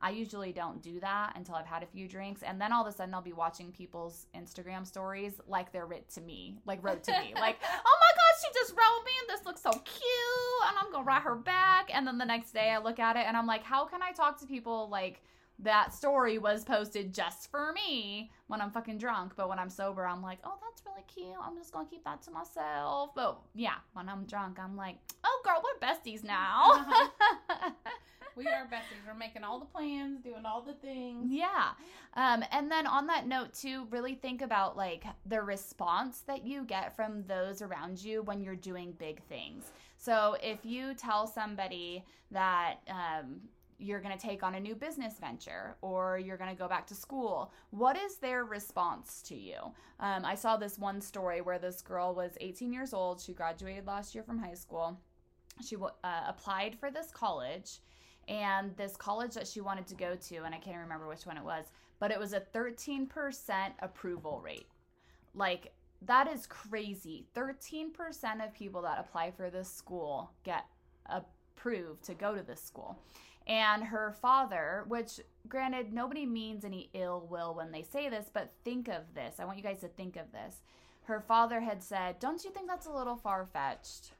I 0.00 0.10
usually 0.10 0.52
don't 0.52 0.80
do 0.82 1.00
that 1.00 1.32
until 1.36 1.54
I've 1.54 1.66
had 1.66 1.82
a 1.82 1.86
few 1.86 2.08
drinks, 2.08 2.42
and 2.42 2.60
then 2.60 2.72
all 2.72 2.86
of 2.86 2.92
a 2.92 2.96
sudden 2.96 3.14
I'll 3.14 3.22
be 3.22 3.32
watching 3.32 3.72
people's 3.72 4.26
Instagram 4.36 4.86
stories 4.86 5.40
like 5.46 5.72
they're 5.72 5.86
writ 5.86 6.08
to 6.10 6.20
me, 6.20 6.58
like 6.66 6.82
wrote 6.82 7.02
to 7.04 7.12
me, 7.12 7.32
like, 7.34 7.58
oh 7.62 7.98
my 8.00 8.12
god, 8.16 8.34
she 8.40 8.48
just 8.54 8.72
wrote 8.72 9.04
me, 9.04 9.12
and 9.20 9.28
this 9.38 9.46
looks 9.46 9.62
so 9.62 9.70
cute, 9.70 10.68
and 10.68 10.76
I'm 10.78 10.92
gonna 10.92 11.04
write 11.04 11.22
her 11.22 11.36
back, 11.36 11.90
and 11.92 12.06
then 12.06 12.18
the 12.18 12.24
next 12.24 12.52
day 12.52 12.70
I 12.70 12.78
look 12.78 12.98
at 12.98 13.16
it 13.16 13.24
and 13.26 13.36
I'm 13.36 13.46
like, 13.46 13.62
how 13.62 13.84
can 13.84 14.02
I 14.02 14.12
talk 14.12 14.38
to 14.40 14.46
people 14.46 14.88
like 14.88 15.22
that 15.60 15.92
story 15.92 16.38
was 16.38 16.64
posted 16.64 17.12
just 17.12 17.50
for 17.50 17.72
me 17.72 18.30
when 18.46 18.60
I'm 18.60 18.70
fucking 18.70 18.98
drunk, 18.98 19.32
but 19.36 19.48
when 19.48 19.58
I'm 19.58 19.70
sober, 19.70 20.06
I'm 20.06 20.22
like, 20.22 20.38
oh, 20.44 20.54
that's 20.62 20.82
really 20.86 21.04
cute. 21.12 21.36
I'm 21.42 21.56
just 21.56 21.72
gonna 21.72 21.88
keep 21.88 22.04
that 22.04 22.22
to 22.22 22.30
myself. 22.30 23.10
But 23.14 23.40
yeah, 23.54 23.74
when 23.92 24.08
I'm 24.08 24.24
drunk, 24.24 24.58
I'm 24.60 24.76
like, 24.76 24.96
oh, 25.24 25.42
girl, 25.44 25.62
we're 25.62 25.86
besties 25.86 26.22
now. 26.22 26.70
Uh-huh. 26.74 27.70
We 28.38 28.46
are 28.46 28.66
besties. 28.66 29.04
We're 29.04 29.14
making 29.14 29.42
all 29.42 29.58
the 29.58 29.66
plans, 29.66 30.20
doing 30.22 30.46
all 30.46 30.62
the 30.62 30.74
things. 30.74 31.26
Yeah. 31.28 31.70
Um, 32.14 32.44
and 32.52 32.70
then 32.70 32.86
on 32.86 33.08
that 33.08 33.26
note, 33.26 33.52
too, 33.52 33.88
really 33.90 34.14
think 34.14 34.42
about 34.42 34.76
like 34.76 35.04
the 35.26 35.42
response 35.42 36.20
that 36.28 36.46
you 36.46 36.64
get 36.64 36.94
from 36.94 37.24
those 37.26 37.62
around 37.62 38.02
you 38.02 38.22
when 38.22 38.40
you're 38.40 38.54
doing 38.54 38.92
big 38.92 39.24
things. 39.24 39.72
So 39.96 40.36
if 40.40 40.64
you 40.64 40.94
tell 40.94 41.26
somebody 41.26 42.04
that, 42.30 42.76
um, 42.88 43.40
you're 43.80 44.00
going 44.00 44.16
to 44.16 44.20
take 44.20 44.42
on 44.42 44.56
a 44.56 44.60
new 44.60 44.74
business 44.74 45.14
venture 45.20 45.76
or 45.82 46.18
you're 46.18 46.36
going 46.36 46.50
to 46.50 46.56
go 46.56 46.66
back 46.68 46.86
to 46.88 46.94
school. 46.94 47.52
What 47.70 47.96
is 47.96 48.16
their 48.16 48.44
response 48.44 49.22
to 49.26 49.36
you? 49.36 49.58
Um, 50.00 50.24
I 50.24 50.34
saw 50.34 50.56
this 50.56 50.78
one 50.78 51.00
story 51.00 51.40
where 51.40 51.60
this 51.60 51.80
girl 51.80 52.14
was 52.14 52.32
18 52.40 52.72
years 52.72 52.92
old. 52.92 53.20
She 53.20 53.32
graduated 53.32 53.86
last 53.86 54.14
year 54.16 54.24
from 54.24 54.38
high 54.38 54.54
school. 54.54 54.98
She 55.64 55.76
uh, 55.76 55.88
applied 56.26 56.76
for 56.78 56.90
this 56.90 57.10
college 57.12 57.78
and 58.28 58.76
this 58.76 58.96
college 58.96 59.32
that 59.34 59.48
she 59.48 59.60
wanted 59.60 59.86
to 59.88 59.94
go 59.94 60.14
to, 60.14 60.36
and 60.44 60.54
I 60.54 60.58
can't 60.58 60.78
remember 60.78 61.08
which 61.08 61.26
one 61.26 61.38
it 61.38 61.44
was, 61.44 61.66
but 61.98 62.10
it 62.10 62.18
was 62.18 62.34
a 62.34 62.40
13% 62.40 63.08
approval 63.80 64.40
rate. 64.44 64.68
Like, 65.34 65.72
that 66.02 66.28
is 66.28 66.46
crazy. 66.46 67.26
13% 67.34 68.44
of 68.44 68.54
people 68.54 68.82
that 68.82 69.00
apply 69.00 69.32
for 69.32 69.50
this 69.50 69.72
school 69.72 70.30
get 70.44 70.66
approved 71.06 72.04
to 72.04 72.14
go 72.14 72.34
to 72.34 72.42
this 72.42 72.62
school. 72.62 72.98
And 73.46 73.82
her 73.82 74.14
father, 74.20 74.84
which 74.88 75.20
granted, 75.48 75.92
nobody 75.92 76.26
means 76.26 76.64
any 76.64 76.90
ill 76.92 77.26
will 77.30 77.54
when 77.54 77.72
they 77.72 77.82
say 77.82 78.10
this, 78.10 78.26
but 78.32 78.52
think 78.62 78.88
of 78.88 79.14
this. 79.14 79.36
I 79.40 79.46
want 79.46 79.56
you 79.56 79.64
guys 79.64 79.80
to 79.80 79.88
think 79.88 80.16
of 80.16 80.30
this. 80.32 80.56
Her 81.04 81.20
father 81.20 81.60
had 81.60 81.82
said, 81.82 82.18
Don't 82.18 82.44
you 82.44 82.50
think 82.50 82.68
that's 82.68 82.86
a 82.86 82.92
little 82.92 83.16
far 83.16 83.48
fetched? 83.50 84.12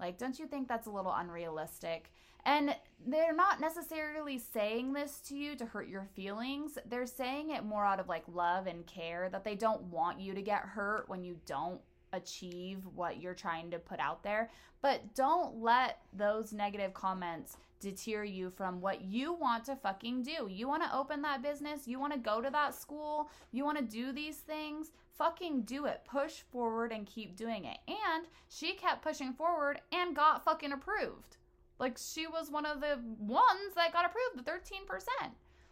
Like, 0.00 0.18
don't 0.18 0.38
you 0.38 0.46
think 0.46 0.66
that's 0.66 0.86
a 0.86 0.90
little 0.90 1.12
unrealistic? 1.12 2.10
And 2.46 2.76
they're 3.06 3.34
not 3.34 3.60
necessarily 3.60 4.38
saying 4.38 4.92
this 4.92 5.20
to 5.28 5.36
you 5.36 5.56
to 5.56 5.66
hurt 5.66 5.88
your 5.88 6.06
feelings. 6.14 6.78
They're 6.86 7.06
saying 7.06 7.50
it 7.50 7.64
more 7.64 7.84
out 7.84 8.00
of 8.00 8.08
like 8.08 8.24
love 8.32 8.66
and 8.66 8.86
care 8.86 9.28
that 9.30 9.44
they 9.44 9.54
don't 9.54 9.82
want 9.84 10.20
you 10.20 10.34
to 10.34 10.42
get 10.42 10.60
hurt 10.60 11.08
when 11.08 11.24
you 11.24 11.36
don't 11.46 11.80
achieve 12.12 12.78
what 12.94 13.20
you're 13.20 13.34
trying 13.34 13.70
to 13.70 13.78
put 13.78 14.00
out 14.00 14.22
there. 14.22 14.50
But 14.80 15.14
don't 15.14 15.56
let 15.60 16.00
those 16.12 16.52
negative 16.52 16.94
comments 16.94 17.56
deter 17.80 18.24
you 18.24 18.50
from 18.50 18.80
what 18.80 19.02
you 19.02 19.32
want 19.32 19.64
to 19.64 19.76
fucking 19.76 20.22
do. 20.22 20.48
You 20.48 20.68
want 20.68 20.82
to 20.82 20.96
open 20.96 21.22
that 21.22 21.42
business, 21.42 21.86
you 21.86 21.98
want 21.98 22.12
to 22.12 22.18
go 22.18 22.40
to 22.40 22.50
that 22.50 22.74
school, 22.74 23.30
you 23.52 23.64
want 23.64 23.78
to 23.78 23.84
do 23.84 24.12
these 24.12 24.38
things, 24.38 24.92
fucking 25.18 25.62
do 25.62 25.86
it. 25.86 26.02
Push 26.10 26.42
forward 26.50 26.92
and 26.92 27.06
keep 27.06 27.36
doing 27.36 27.64
it. 27.64 27.78
And 27.88 28.26
she 28.48 28.74
kept 28.74 29.02
pushing 29.02 29.32
forward 29.32 29.80
and 29.92 30.16
got 30.16 30.44
fucking 30.44 30.72
approved. 30.72 31.36
Like 31.78 31.98
she 31.98 32.26
was 32.26 32.50
one 32.50 32.66
of 32.66 32.80
the 32.80 32.98
ones 33.18 33.74
that 33.74 33.92
got 33.92 34.04
approved, 34.06 34.46
the 34.46 34.50
13%, 34.50 35.30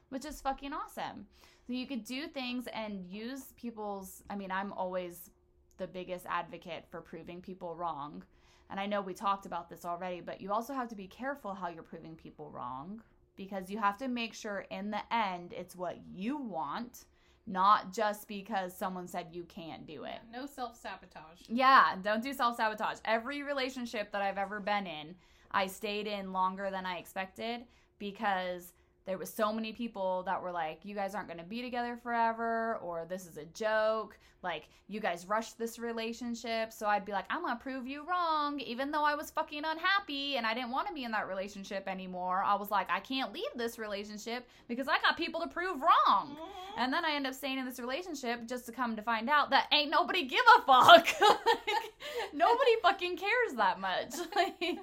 which 0.08 0.24
is 0.24 0.40
fucking 0.40 0.72
awesome. 0.72 1.26
So 1.66 1.72
you 1.72 1.86
could 1.86 2.04
do 2.04 2.26
things 2.26 2.66
and 2.72 3.06
use 3.06 3.52
people's 3.56 4.22
I 4.28 4.36
mean, 4.36 4.50
I'm 4.50 4.72
always 4.72 5.30
the 5.78 5.86
biggest 5.86 6.26
advocate 6.28 6.84
for 6.90 7.00
proving 7.00 7.40
people 7.40 7.74
wrong. 7.74 8.22
And 8.70 8.80
I 8.80 8.86
know 8.86 9.00
we 9.02 9.14
talked 9.14 9.46
about 9.46 9.68
this 9.68 9.84
already, 9.84 10.20
but 10.20 10.40
you 10.40 10.50
also 10.50 10.72
have 10.72 10.88
to 10.88 10.94
be 10.94 11.06
careful 11.06 11.54
how 11.54 11.68
you're 11.68 11.82
proving 11.82 12.16
people 12.16 12.50
wrong 12.50 13.02
because 13.36 13.70
you 13.70 13.78
have 13.78 13.98
to 13.98 14.08
make 14.08 14.34
sure 14.34 14.66
in 14.70 14.90
the 14.90 15.14
end 15.14 15.52
it's 15.52 15.76
what 15.76 15.98
you 16.12 16.38
want, 16.38 17.04
not 17.46 17.92
just 17.92 18.28
because 18.28 18.76
someone 18.76 19.06
said 19.06 19.26
you 19.32 19.44
can't 19.44 19.86
do 19.86 20.04
it. 20.04 20.18
No 20.32 20.46
self 20.46 20.80
sabotage. 20.80 21.40
Yeah, 21.48 21.96
don't 22.02 22.22
do 22.22 22.32
self 22.32 22.56
sabotage. 22.56 22.98
Every 23.04 23.42
relationship 23.42 24.10
that 24.12 24.22
I've 24.22 24.38
ever 24.38 24.60
been 24.60 24.86
in, 24.86 25.14
I 25.52 25.66
stayed 25.66 26.06
in 26.06 26.32
longer 26.32 26.70
than 26.70 26.86
I 26.86 26.96
expected 26.96 27.64
because 27.98 28.72
there 29.04 29.18
was 29.18 29.32
so 29.32 29.52
many 29.52 29.72
people 29.72 30.22
that 30.24 30.42
were 30.42 30.52
like 30.52 30.80
you 30.84 30.94
guys 30.94 31.14
aren't 31.14 31.28
going 31.28 31.38
to 31.38 31.44
be 31.44 31.62
together 31.62 31.96
forever 32.02 32.76
or 32.82 33.04
this 33.08 33.26
is 33.26 33.36
a 33.36 33.44
joke 33.46 34.18
like 34.42 34.68
you 34.88 34.98
guys 34.98 35.26
rushed 35.26 35.56
this 35.56 35.78
relationship. 35.78 36.72
So 36.72 36.86
i'd 36.86 37.04
be 37.04 37.12
like 37.12 37.24
i'm 37.30 37.42
going 37.42 37.56
to 37.56 37.62
prove 37.62 37.86
you 37.86 38.06
wrong 38.08 38.60
even 38.60 38.90
though 38.90 39.04
i 39.04 39.14
was 39.14 39.30
fucking 39.30 39.62
unhappy 39.64 40.36
and 40.36 40.46
i 40.46 40.54
didn't 40.54 40.70
want 40.70 40.88
to 40.88 40.94
be 40.94 41.04
in 41.04 41.10
that 41.12 41.28
relationship 41.28 41.88
anymore. 41.88 42.42
I 42.44 42.54
was 42.54 42.70
like 42.70 42.88
i 42.90 43.00
can't 43.00 43.32
leave 43.32 43.44
this 43.56 43.78
relationship 43.78 44.46
because 44.68 44.88
i 44.88 44.98
got 44.98 45.16
people 45.16 45.40
to 45.40 45.48
prove 45.48 45.80
wrong. 45.80 46.30
Mm-hmm. 46.30 46.80
And 46.80 46.92
then 46.92 47.04
i 47.04 47.14
end 47.14 47.26
up 47.26 47.34
staying 47.34 47.58
in 47.58 47.64
this 47.64 47.80
relationship 47.80 48.46
just 48.46 48.66
to 48.66 48.72
come 48.72 48.96
to 48.96 49.02
find 49.02 49.28
out 49.28 49.50
that 49.50 49.68
ain't 49.72 49.90
nobody 49.90 50.26
give 50.26 50.44
a 50.58 50.62
fuck. 50.62 51.08
Like, 51.72 52.32
nobody 52.34 52.70
fucking 52.82 53.16
cares 53.16 53.56
that 53.56 53.80
much. 53.80 54.14
Like 54.36 54.78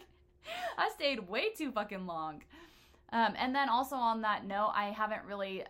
i 0.78 0.90
stayed 0.90 1.28
way 1.28 1.50
too 1.50 1.72
fucking 1.72 2.06
long 2.06 2.42
um, 3.12 3.34
and 3.38 3.56
then 3.56 3.70
also 3.70 3.96
on 3.96 4.22
that 4.22 4.46
note, 4.46 4.72
I 4.76 4.92
haven't 4.92 5.26
really 5.26 5.64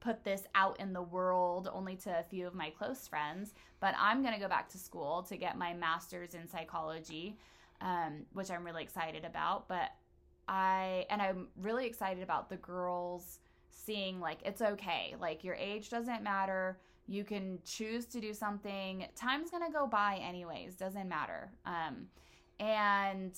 put 0.00 0.22
this 0.22 0.42
out 0.54 0.78
in 0.80 0.92
the 0.92 1.02
world 1.02 1.68
only 1.72 1.96
to 1.96 2.18
a 2.18 2.22
few 2.22 2.46
of 2.46 2.54
my 2.54 2.70
close 2.70 3.08
friends, 3.08 3.54
but 3.80 3.94
I'm 3.98 4.22
going 4.22 4.34
to 4.34 4.40
go 4.40 4.48
back 4.48 4.68
to 4.70 4.78
school 4.78 5.22
to 5.28 5.36
get 5.36 5.56
my 5.56 5.72
master's 5.72 6.34
in 6.34 6.46
psychology, 6.46 7.38
um, 7.80 8.26
which 8.34 8.50
I'm 8.50 8.64
really 8.64 8.82
excited 8.82 9.24
about. 9.24 9.66
But 9.66 9.92
I, 10.46 11.06
and 11.08 11.22
I'm 11.22 11.48
really 11.62 11.86
excited 11.86 12.22
about 12.22 12.50
the 12.50 12.56
girls 12.56 13.38
seeing 13.70 14.20
like 14.20 14.40
it's 14.44 14.60
okay, 14.60 15.14
like 15.18 15.42
your 15.42 15.54
age 15.54 15.88
doesn't 15.88 16.22
matter. 16.22 16.78
You 17.06 17.24
can 17.24 17.58
choose 17.64 18.04
to 18.06 18.20
do 18.20 18.34
something. 18.34 19.06
Time's 19.16 19.50
going 19.50 19.64
to 19.64 19.72
go 19.72 19.86
by 19.86 20.20
anyways, 20.22 20.74
doesn't 20.74 21.08
matter. 21.08 21.50
Um, 21.64 22.08
and 22.60 23.34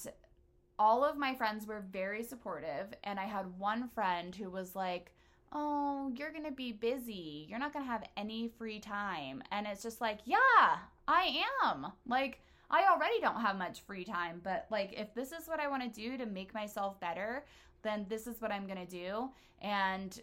all 0.78 1.04
of 1.04 1.16
my 1.16 1.35
friends 1.35 1.66
were 1.66 1.85
very 1.90 2.23
supportive 2.23 2.88
and 3.04 3.18
i 3.18 3.25
had 3.25 3.59
one 3.59 3.88
friend 3.88 4.35
who 4.35 4.50
was 4.50 4.75
like 4.75 5.12
oh 5.52 6.12
you're 6.16 6.33
gonna 6.33 6.50
be 6.50 6.73
busy 6.73 7.47
you're 7.49 7.59
not 7.59 7.73
gonna 7.73 7.85
have 7.85 8.04
any 8.16 8.49
free 8.59 8.80
time 8.80 9.42
and 9.52 9.66
it's 9.66 9.83
just 9.83 10.00
like 10.00 10.18
yeah 10.25 10.78
i 11.09 11.40
am 11.62 11.87
like 12.06 12.40
I 12.71 12.88
already 12.90 13.21
don't 13.21 13.40
have 13.40 13.56
much 13.56 13.83
free 13.83 14.04
time, 14.04 14.40
but 14.42 14.66
like 14.71 14.92
if 14.97 15.14
this 15.14 15.33
is 15.33 15.47
what 15.47 15.61
I 15.61 15.68
want 15.68 15.83
to 15.83 15.88
do 15.88 16.18
to 16.18 16.26
make 16.26 16.52
myself 16.52 16.99
better, 16.99 17.45
then 17.83 18.06
this 18.09 18.26
is 18.26 18.40
what 18.40 18.50
I'm 18.50 18.66
going 18.66 18.85
to 18.85 18.90
do. 18.90 19.30
And 19.62 20.21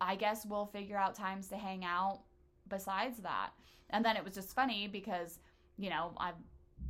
I 0.00 0.16
guess 0.16 0.46
we'll 0.46 0.66
figure 0.66 0.96
out 0.96 1.14
times 1.14 1.48
to 1.48 1.56
hang 1.56 1.84
out 1.84 2.20
besides 2.68 3.18
that. 3.18 3.50
And 3.90 4.04
then 4.04 4.16
it 4.16 4.24
was 4.24 4.34
just 4.34 4.54
funny 4.54 4.88
because, 4.88 5.40
you 5.76 5.90
know, 5.90 6.12
I 6.18 6.32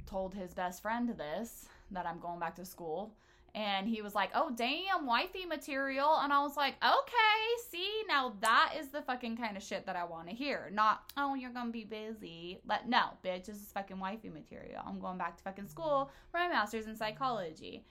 told 0.06 0.34
his 0.34 0.54
best 0.54 0.82
friend 0.82 1.08
this 1.16 1.66
that 1.90 2.06
I'm 2.06 2.18
going 2.20 2.40
back 2.40 2.54
to 2.56 2.64
school. 2.64 3.14
And 3.54 3.88
he 3.88 4.02
was 4.02 4.14
like, 4.14 4.30
oh, 4.34 4.52
damn, 4.54 5.06
wifey 5.06 5.46
material. 5.46 6.18
And 6.22 6.32
I 6.32 6.42
was 6.42 6.56
like, 6.56 6.74
okay, 6.84 7.62
see, 7.70 8.02
now 8.06 8.34
that 8.40 8.74
is 8.78 8.88
the 8.88 9.02
fucking 9.02 9.36
kind 9.36 9.56
of 9.56 9.62
shit 9.62 9.86
that 9.86 9.96
I 9.96 10.04
want 10.04 10.28
to 10.28 10.34
hear. 10.34 10.70
Not, 10.72 11.10
oh, 11.16 11.34
you're 11.34 11.52
going 11.52 11.66
to 11.66 11.72
be 11.72 11.84
busy. 11.84 12.60
But 12.66 12.88
no, 12.88 13.10
bitch, 13.24 13.46
this 13.46 13.56
is 13.56 13.72
fucking 13.72 13.98
wifey 13.98 14.28
material. 14.28 14.82
I'm 14.86 15.00
going 15.00 15.18
back 15.18 15.36
to 15.38 15.42
fucking 15.42 15.68
school 15.68 16.10
for 16.30 16.38
my 16.38 16.48
master's 16.48 16.86
in 16.86 16.96
psychology. 16.96 17.84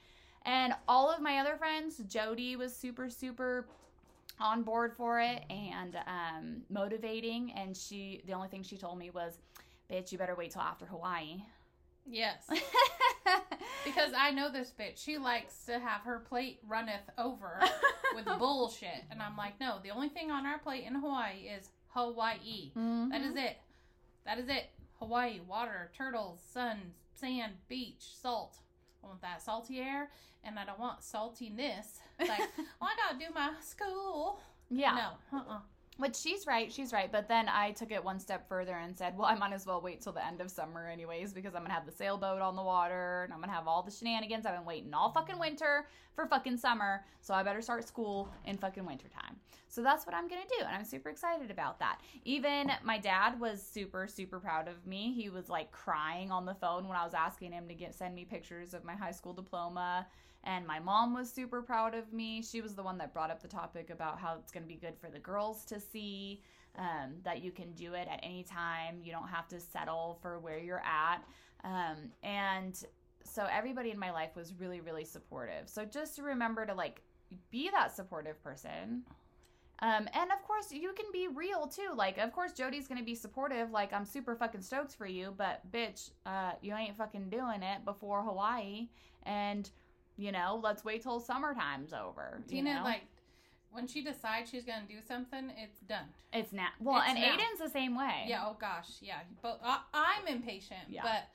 And 0.46 0.74
all 0.86 1.10
of 1.10 1.20
my 1.20 1.38
other 1.38 1.56
friends, 1.56 1.98
Jody 2.08 2.56
was 2.56 2.74
super, 2.74 3.10
super 3.10 3.66
on 4.40 4.62
board 4.62 4.94
for 4.94 5.20
it 5.20 5.42
and 5.50 5.96
um, 6.06 6.62
motivating. 6.70 7.52
And 7.56 7.76
she, 7.76 8.22
the 8.26 8.32
only 8.32 8.48
thing 8.48 8.62
she 8.62 8.76
told 8.76 8.98
me 8.98 9.10
was, 9.10 9.38
bitch, 9.90 10.12
you 10.12 10.18
better 10.18 10.36
wait 10.36 10.52
till 10.52 10.62
after 10.62 10.86
Hawaii. 10.86 11.42
Yes. 12.06 12.48
because 13.84 14.12
I 14.16 14.30
know 14.30 14.50
this 14.50 14.72
bitch. 14.78 15.02
She 15.02 15.18
likes 15.18 15.64
to 15.66 15.78
have 15.78 16.02
her 16.02 16.20
plate 16.20 16.58
runneth 16.66 17.08
over 17.16 17.60
with 18.14 18.26
bullshit. 18.38 19.04
And 19.10 19.22
I'm 19.22 19.36
like, 19.36 19.60
no, 19.60 19.78
the 19.82 19.90
only 19.90 20.08
thing 20.08 20.30
on 20.30 20.46
our 20.46 20.58
plate 20.58 20.84
in 20.86 20.94
Hawaii 20.94 21.48
is 21.48 21.68
Hawaii. 21.88 22.72
Mhm. 22.76 23.10
That 23.10 23.22
is 23.22 23.36
it. 23.36 23.56
That 24.24 24.38
is 24.38 24.48
it. 24.48 24.70
Hawaii, 24.98 25.40
water, 25.40 25.90
turtles, 25.96 26.40
sun, 26.52 26.78
sand, 27.14 27.52
beach, 27.68 28.14
salt. 28.20 28.56
I 29.02 29.06
want 29.06 29.22
that 29.22 29.40
salty 29.42 29.78
air 29.80 30.10
and 30.44 30.58
I 30.58 30.64
don't 30.64 30.78
want 30.80 31.00
saltiness. 31.00 31.98
Like, 32.18 32.38
well, 32.38 32.66
I 32.82 32.96
gotta 32.96 33.18
do 33.18 33.32
my 33.34 33.52
school. 33.60 34.40
Yeah. 34.70 35.08
No. 35.32 35.38
Uh-uh. 35.38 35.60
Which 35.98 36.14
she's 36.14 36.46
right, 36.46 36.72
she's 36.72 36.92
right. 36.92 37.10
But 37.10 37.26
then 37.26 37.48
I 37.48 37.72
took 37.72 37.90
it 37.90 38.02
one 38.02 38.20
step 38.20 38.48
further 38.48 38.76
and 38.76 38.96
said, 38.96 39.18
well, 39.18 39.26
I 39.26 39.34
might 39.34 39.52
as 39.52 39.66
well 39.66 39.80
wait 39.80 40.00
till 40.00 40.12
the 40.12 40.24
end 40.24 40.40
of 40.40 40.48
summer, 40.48 40.88
anyways, 40.88 41.32
because 41.32 41.56
I'm 41.56 41.62
gonna 41.62 41.74
have 41.74 41.86
the 41.86 41.92
sailboat 41.92 42.40
on 42.40 42.54
the 42.54 42.62
water 42.62 43.24
and 43.24 43.32
I'm 43.32 43.40
gonna 43.40 43.52
have 43.52 43.66
all 43.66 43.82
the 43.82 43.90
shenanigans. 43.90 44.46
I've 44.46 44.54
been 44.54 44.64
waiting 44.64 44.94
all 44.94 45.10
fucking 45.10 45.40
winter 45.40 45.88
for 46.14 46.26
fucking 46.26 46.56
summer, 46.56 47.04
so 47.20 47.34
I 47.34 47.42
better 47.42 47.60
start 47.60 47.86
school 47.86 48.32
in 48.44 48.56
fucking 48.58 48.86
wintertime. 48.86 49.36
So 49.66 49.82
that's 49.82 50.06
what 50.06 50.14
I'm 50.14 50.28
gonna 50.28 50.42
do, 50.48 50.64
and 50.64 50.74
I'm 50.74 50.84
super 50.84 51.08
excited 51.08 51.50
about 51.50 51.80
that. 51.80 52.00
Even 52.24 52.70
my 52.84 52.98
dad 52.98 53.38
was 53.40 53.60
super, 53.60 54.06
super 54.06 54.38
proud 54.38 54.68
of 54.68 54.86
me. 54.86 55.12
He 55.12 55.28
was 55.28 55.48
like 55.48 55.72
crying 55.72 56.30
on 56.30 56.46
the 56.46 56.54
phone 56.54 56.86
when 56.86 56.96
I 56.96 57.04
was 57.04 57.14
asking 57.14 57.50
him 57.50 57.66
to 57.66 57.74
get 57.74 57.92
send 57.92 58.14
me 58.14 58.24
pictures 58.24 58.72
of 58.72 58.84
my 58.84 58.94
high 58.94 59.10
school 59.10 59.32
diploma. 59.32 60.06
And 60.48 60.66
my 60.66 60.78
mom 60.78 61.12
was 61.12 61.30
super 61.30 61.60
proud 61.60 61.94
of 61.94 62.10
me. 62.10 62.42
She 62.42 62.62
was 62.62 62.74
the 62.74 62.82
one 62.82 62.96
that 62.98 63.12
brought 63.12 63.30
up 63.30 63.42
the 63.42 63.48
topic 63.48 63.90
about 63.90 64.18
how 64.18 64.38
it's 64.40 64.50
going 64.50 64.62
to 64.62 64.68
be 64.68 64.76
good 64.76 64.96
for 64.98 65.10
the 65.10 65.18
girls 65.18 65.66
to 65.66 65.78
see 65.78 66.42
um, 66.78 67.16
that 67.22 67.44
you 67.44 67.52
can 67.52 67.70
do 67.72 67.92
it 67.92 68.08
at 68.10 68.18
any 68.22 68.44
time. 68.44 69.00
You 69.04 69.12
don't 69.12 69.28
have 69.28 69.46
to 69.48 69.60
settle 69.60 70.18
for 70.22 70.38
where 70.38 70.58
you're 70.58 70.82
at. 70.82 71.18
Um, 71.64 72.10
and 72.22 72.82
so 73.24 73.46
everybody 73.52 73.90
in 73.90 73.98
my 73.98 74.10
life 74.10 74.30
was 74.34 74.54
really, 74.58 74.80
really 74.80 75.04
supportive. 75.04 75.68
So 75.68 75.84
just 75.84 76.18
remember 76.18 76.64
to 76.64 76.72
like 76.72 77.02
be 77.50 77.68
that 77.70 77.94
supportive 77.94 78.42
person. 78.42 79.02
Um, 79.80 80.08
and 80.14 80.32
of 80.32 80.42
course, 80.44 80.72
you 80.72 80.94
can 80.94 81.06
be 81.12 81.28
real 81.28 81.66
too. 81.66 81.90
Like, 81.94 82.16
of 82.16 82.32
course, 82.32 82.52
Jody's 82.52 82.88
gonna 82.88 83.04
be 83.04 83.14
supportive. 83.14 83.70
Like, 83.70 83.92
I'm 83.92 84.06
super 84.06 84.34
fucking 84.34 84.62
stoked 84.62 84.94
for 84.94 85.06
you, 85.06 85.34
but 85.36 85.60
bitch, 85.70 86.10
uh, 86.24 86.52
you 86.62 86.74
ain't 86.74 86.96
fucking 86.96 87.28
doing 87.28 87.62
it 87.62 87.84
before 87.84 88.22
Hawaii. 88.22 88.88
And 89.24 89.70
you 90.18 90.32
know, 90.32 90.60
let's 90.62 90.84
wait 90.84 91.02
till 91.02 91.20
summertime's 91.20 91.92
over. 91.94 92.40
you 92.48 92.56
Tina, 92.56 92.74
know? 92.74 92.82
like, 92.84 93.02
when 93.70 93.86
she 93.86 94.02
decides 94.02 94.50
she's 94.50 94.64
gonna 94.64 94.84
do 94.88 94.96
something, 95.06 95.50
it's 95.56 95.78
done. 95.80 96.06
it's 96.32 96.52
not. 96.52 96.70
Well, 96.80 96.98
It's 96.98 97.10
and 97.10 97.20
now. 97.20 97.36
Aiden's 97.36 97.60
the 97.60 97.68
same 97.70 97.96
way. 97.96 98.24
Yeah. 98.26 98.44
Oh 98.46 98.56
gosh. 98.60 98.88
Yeah. 99.00 99.20
But 99.42 99.60
I, 99.62 99.80
I'm 99.94 100.26
impatient. 100.26 100.80
Yeah. 100.88 101.02
But 101.02 101.28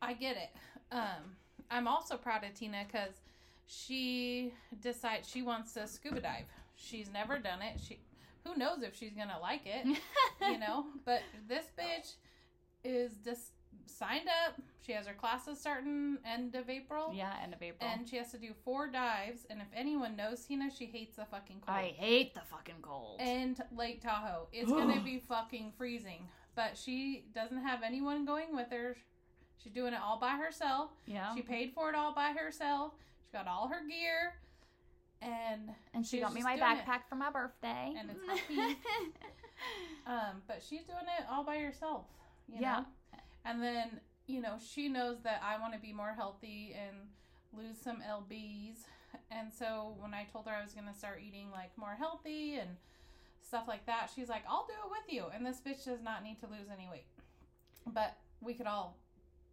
I 0.00 0.12
get 0.14 0.36
it. 0.36 0.50
Um, 0.94 1.36
I'm 1.70 1.88
also 1.88 2.16
proud 2.16 2.44
of 2.44 2.54
Tina 2.54 2.84
because 2.86 3.14
she 3.66 4.52
decides 4.80 5.28
she 5.28 5.42
wants 5.42 5.72
to 5.74 5.86
scuba 5.86 6.20
dive. 6.20 6.44
She's 6.76 7.10
never 7.12 7.38
done 7.38 7.62
it. 7.62 7.80
She, 7.86 7.98
who 8.44 8.56
knows 8.56 8.82
if 8.82 8.94
she's 8.96 9.12
gonna 9.14 9.38
like 9.40 9.62
it, 9.64 9.86
you 10.42 10.58
know? 10.58 10.86
But 11.04 11.22
this 11.48 11.64
bitch 11.78 12.12
is 12.84 13.12
just 13.24 13.52
signed 13.86 14.28
up. 14.46 14.60
She 14.84 14.92
has 14.92 15.06
her 15.06 15.14
classes 15.14 15.60
starting 15.60 16.18
end 16.26 16.54
of 16.56 16.68
April. 16.68 17.12
yeah, 17.14 17.34
end 17.42 17.54
of 17.54 17.62
April. 17.62 17.88
And 17.88 18.08
she 18.08 18.16
has 18.16 18.30
to 18.32 18.38
do 18.38 18.52
four 18.64 18.88
dives. 18.88 19.46
And 19.48 19.60
if 19.60 19.68
anyone 19.74 20.16
knows 20.16 20.44
Tina, 20.44 20.70
she 20.76 20.86
hates 20.86 21.16
the 21.16 21.24
fucking 21.24 21.62
cold. 21.66 21.78
I 21.78 21.94
hate 21.96 22.34
the 22.34 22.40
fucking 22.40 22.76
cold. 22.82 23.20
and 23.20 23.60
Lake 23.76 24.00
Tahoe. 24.02 24.48
It's 24.52 24.70
gonna 24.70 25.00
be 25.04 25.18
fucking 25.28 25.72
freezing. 25.78 26.26
But 26.54 26.76
she 26.76 27.24
doesn't 27.34 27.62
have 27.62 27.82
anyone 27.82 28.24
going 28.24 28.54
with 28.54 28.70
her. 28.72 28.96
She's 29.62 29.72
doing 29.72 29.92
it 29.94 30.00
all 30.04 30.18
by 30.18 30.32
herself. 30.36 30.90
yeah. 31.06 31.32
She 31.34 31.42
paid 31.42 31.72
for 31.72 31.88
it 31.88 31.94
all 31.94 32.12
by 32.12 32.32
herself. 32.36 32.92
She 33.30 33.36
got 33.36 33.46
all 33.46 33.68
her 33.68 33.86
gear. 33.88 34.34
And 35.22 35.70
and 35.94 36.04
she 36.04 36.18
got 36.18 36.34
me 36.34 36.42
my 36.42 36.56
doing 36.56 36.68
it. 36.72 36.78
backpack 36.84 37.02
for 37.08 37.14
my 37.14 37.30
birthday. 37.30 37.94
And 37.96 38.10
it's 38.10 38.26
happy. 38.26 38.76
um, 40.08 40.42
but 40.48 40.60
she's 40.68 40.82
doing 40.82 41.06
it 41.18 41.24
all 41.30 41.44
by 41.44 41.58
herself. 41.58 42.06
You 42.48 42.58
Yeah. 42.60 42.78
know? 42.80 42.84
And 43.44 43.62
then, 43.62 44.00
you 44.26 44.40
know, 44.40 44.56
she 44.64 44.88
knows 44.88 45.18
that 45.24 45.42
I 45.44 45.58
want 45.60 45.74
to 45.74 45.80
be 45.80 45.92
more 45.92 46.14
healthy 46.16 46.74
and 46.78 46.96
lose 47.52 47.76
some 47.82 48.02
LBs. 48.02 48.76
And 49.30 49.52
so 49.52 49.94
when 49.98 50.14
I 50.14 50.24
told 50.32 50.46
her 50.46 50.52
I 50.52 50.62
was 50.62 50.72
going 50.72 50.86
to 50.86 50.94
start 50.94 51.20
eating 51.26 51.50
like 51.50 51.70
more 51.76 51.94
healthy 51.98 52.56
and 52.56 52.70
stuff 53.46 53.64
like 53.68 53.84
that, 53.86 54.10
she's 54.14 54.28
like, 54.28 54.42
I'll 54.48 54.66
do 54.66 54.72
it 54.72 54.90
with 54.90 55.12
you. 55.12 55.24
And 55.34 55.44
this 55.44 55.60
bitch 55.60 55.84
does 55.84 56.02
not 56.02 56.22
need 56.22 56.38
to 56.40 56.46
lose 56.46 56.68
any 56.72 56.88
weight. 56.90 57.06
But 57.86 58.16
we 58.40 58.54
could 58.54 58.66
all 58.66 58.96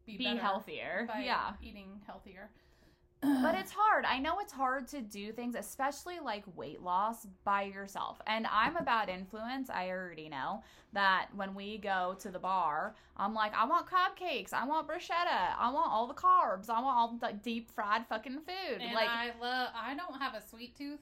be, 0.05 0.17
be 0.17 0.23
healthier. 0.23 1.05
by 1.07 1.23
Yeah. 1.23 1.53
eating 1.61 2.01
healthier. 2.05 2.49
But 3.21 3.55
it's 3.55 3.71
hard. 3.75 4.05
I 4.05 4.17
know 4.19 4.39
it's 4.39 4.53
hard 4.53 4.87
to 4.89 5.01
do 5.01 5.31
things, 5.31 5.55
especially 5.55 6.19
like 6.23 6.43
weight 6.55 6.81
loss 6.81 7.27
by 7.43 7.63
yourself. 7.63 8.21
And 8.25 8.47
I'm 8.47 8.77
a 8.77 8.81
bad 8.83 9.09
influence. 9.09 9.69
I 9.69 9.89
already 9.89 10.29
know 10.29 10.63
that 10.93 11.27
when 11.35 11.53
we 11.53 11.77
go 11.79 12.15
to 12.21 12.29
the 12.31 12.39
bar, 12.39 12.95
I'm 13.17 13.33
like, 13.33 13.53
I 13.53 13.65
want 13.65 13.87
crab 13.87 14.15
cakes. 14.15 14.53
I 14.53 14.65
want 14.65 14.87
bruschetta. 14.87 15.53
I 15.57 15.69
want 15.71 15.91
all 15.91 16.07
the 16.07 16.13
carbs. 16.13 16.69
I 16.69 16.81
want 16.81 16.97
all 16.97 17.17
the 17.19 17.33
deep 17.43 17.71
fried 17.71 18.05
fucking 18.07 18.39
food. 18.39 18.81
and 18.81 18.93
like, 18.93 19.09
I 19.09 19.31
love. 19.41 19.69
I 19.75 19.95
don't 19.95 20.19
have 20.21 20.33
a 20.35 20.41
sweet 20.47 20.77
tooth. 20.77 20.99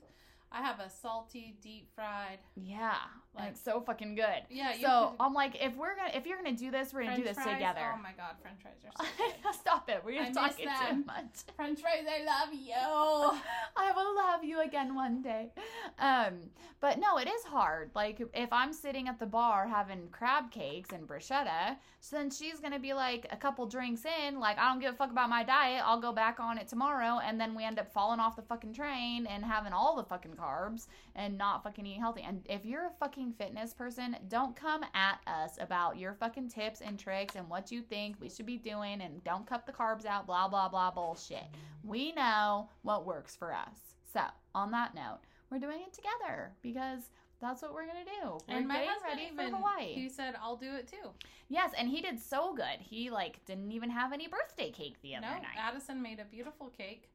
I 0.52 0.62
have 0.62 0.80
a 0.80 0.90
salty, 0.90 1.58
deep 1.62 1.90
fried. 1.94 2.40
yeah, 2.56 2.96
Like- 3.38 3.46
like 3.48 3.58
so 3.58 3.82
fucking 3.82 4.16
good. 4.16 4.42
Yeah. 4.50 4.74
You 4.74 4.82
So 4.88 5.14
could- 5.18 5.24
I'm 5.26 5.34
like, 5.34 5.56
if 5.64 5.76
we're 5.76 5.96
gonna, 5.96 6.12
if 6.16 6.26
you're 6.26 6.38
gonna 6.38 6.56
do 6.56 6.72
this, 6.72 6.94
we're 6.94 7.04
gonna 7.04 7.18
do 7.18 7.24
this 7.24 7.36
fries, 7.36 7.54
together. 7.56 7.94
Oh 7.94 8.02
my 8.02 8.12
god, 8.14 8.36
French 8.42 8.62
fries 8.62 8.76
are 8.86 9.06
so 9.06 9.12
good. 9.44 9.54
Stop 9.56 9.90
it. 9.90 10.02
We're 10.04 10.32
talking 10.34 10.68
too 10.90 11.04
much. 11.06 11.26
French 11.56 11.82
fries, 11.82 12.06
I 12.10 12.24
love 12.24 12.54
you. 12.54 12.74
I 13.78 13.92
will 13.96 14.16
love 14.16 14.44
you 14.44 14.62
again 14.62 14.96
one 14.96 15.22
day. 15.22 15.52
Um, 16.00 16.34
but 16.80 17.00
no, 17.00 17.18
it 17.18 17.28
is 17.28 17.44
hard. 17.44 17.92
Like 17.96 18.22
if 18.34 18.52
I'm 18.52 18.74
sitting 18.74 19.08
at 19.08 19.20
the 19.20 19.26
bar 19.26 19.68
having 19.68 20.08
crab 20.10 20.52
cakes 20.52 20.92
and 20.92 21.08
bruschetta, 21.08 21.78
so 22.00 22.16
then 22.18 22.30
she's 22.30 22.60
gonna 22.60 22.80
be 22.80 22.94
like 22.94 23.28
a 23.32 23.38
couple 23.38 23.66
drinks 23.66 24.04
in, 24.06 24.40
like 24.40 24.58
I 24.58 24.70
don't 24.70 24.80
give 24.80 24.94
a 24.94 24.98
fuck 24.98 25.12
about 25.12 25.30
my 25.30 25.44
diet. 25.44 25.82
I'll 25.86 26.00
go 26.02 26.12
back 26.12 26.40
on 26.40 26.58
it 26.58 26.68
tomorrow, 26.68 27.20
and 27.24 27.40
then 27.40 27.56
we 27.56 27.64
end 27.64 27.80
up 27.80 27.92
falling 27.92 28.20
off 28.20 28.36
the 28.36 28.42
fucking 28.44 28.74
train 28.74 29.26
and 29.28 29.44
having 29.44 29.74
all 29.74 29.96
the 29.96 30.04
fucking 30.04 30.34
carbs 30.34 30.88
and 31.16 31.38
not 31.38 31.64
fucking 31.64 31.86
eating 31.86 32.02
healthy. 32.02 32.22
And 32.22 32.46
if 32.50 32.66
you're 32.66 32.86
a 32.86 32.92
fucking 33.00 33.27
fitness 33.34 33.74
person, 33.74 34.16
don't 34.28 34.56
come 34.56 34.84
at 34.94 35.20
us 35.28 35.58
about 35.60 35.98
your 35.98 36.14
fucking 36.14 36.50
tips 36.50 36.82
and 36.82 36.98
tricks 37.00 37.36
and 37.36 37.48
what 37.50 37.72
you 37.72 37.82
think 37.82 38.16
we 38.20 38.30
should 38.30 38.46
be 38.46 38.58
doing, 38.58 39.02
and 39.02 39.24
don't 39.24 39.46
cut 39.48 39.66
the 39.66 39.72
carbs 39.72 40.06
out. 40.06 40.26
Blah 40.28 40.48
blah 40.48 40.70
blah 40.70 40.92
bullshit. 40.92 41.46
We 41.84 42.12
know 42.14 42.70
what 42.84 43.06
works 43.06 43.36
for 43.36 43.54
us. 43.54 43.78
So, 44.14 44.22
on 44.56 44.72
that 44.72 44.96
note, 44.96 45.20
we're 45.52 45.60
doing 45.60 45.80
it 45.86 45.94
together 45.94 46.52
because 46.62 47.10
that's 47.40 47.62
what 47.62 47.74
we're 47.74 47.86
gonna 47.86 48.06
do. 48.22 48.38
We're 48.50 48.56
and 48.58 48.68
my 48.68 48.78
husband 48.86 49.04
ready 49.20 49.30
even 49.32 49.52
for 49.52 49.58
Hawaii. 49.58 49.94
he 49.94 50.10
said 50.10 50.36
I'll 50.42 50.56
do 50.56 50.74
it 50.76 50.88
too. 50.88 51.10
Yes, 51.50 51.72
and 51.78 51.88
he 51.88 52.02
did 52.02 52.20
so 52.20 52.54
good. 52.56 52.80
He 52.80 53.10
like 53.10 53.44
didn't 53.46 53.72
even 53.72 53.90
have 53.90 54.12
any 54.14 54.28
birthday 54.28 54.72
cake 54.72 54.96
the 55.02 55.16
other 55.16 55.28
No, 55.28 55.34
night. 55.34 55.58
Addison 55.60 56.02
made 56.02 56.20
a 56.20 56.26
beautiful 56.26 56.72
cake 56.78 57.10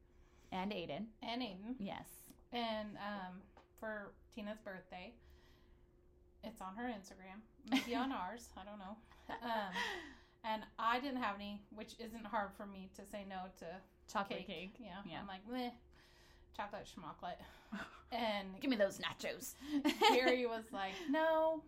and 0.51 0.71
Aiden. 0.71 1.05
and 1.23 1.41
Aiden, 1.41 1.75
Yes. 1.79 2.05
and 2.51 2.89
um, 2.97 3.41
for 3.79 4.13
Tina's 4.35 4.59
birthday, 4.63 5.11
it's 6.43 6.61
on 6.61 6.75
her 6.75 6.83
Instagram, 6.89 7.39
maybe 7.69 7.95
on 7.95 8.11
ours. 8.21 8.49
I 8.57 8.63
don't 8.65 8.79
know. 8.79 8.97
Um, 9.43 9.73
and 10.43 10.63
I 10.77 10.99
didn't 10.99 11.21
have 11.21 11.35
any, 11.35 11.61
which 11.73 11.95
isn't 11.99 12.25
hard 12.25 12.49
for 12.57 12.65
me 12.65 12.89
to 12.95 13.05
say 13.05 13.25
no 13.29 13.43
to 13.59 13.65
Chocolate 14.11 14.39
cake. 14.39 14.47
cake. 14.47 14.75
Yeah, 14.79 14.97
Yeah. 15.09 15.19
I'm 15.21 15.27
like 15.27 15.41
meh, 15.49 15.69
chocolate 16.57 16.85
schmocklet, 16.85 17.37
and 18.11 18.59
Give 18.59 18.69
me 18.69 18.75
those 18.77 18.99
nachos. 18.99 19.53
Gary 20.13 20.45
was 20.45 20.65
like, 20.73 20.91
"No, 21.09 21.63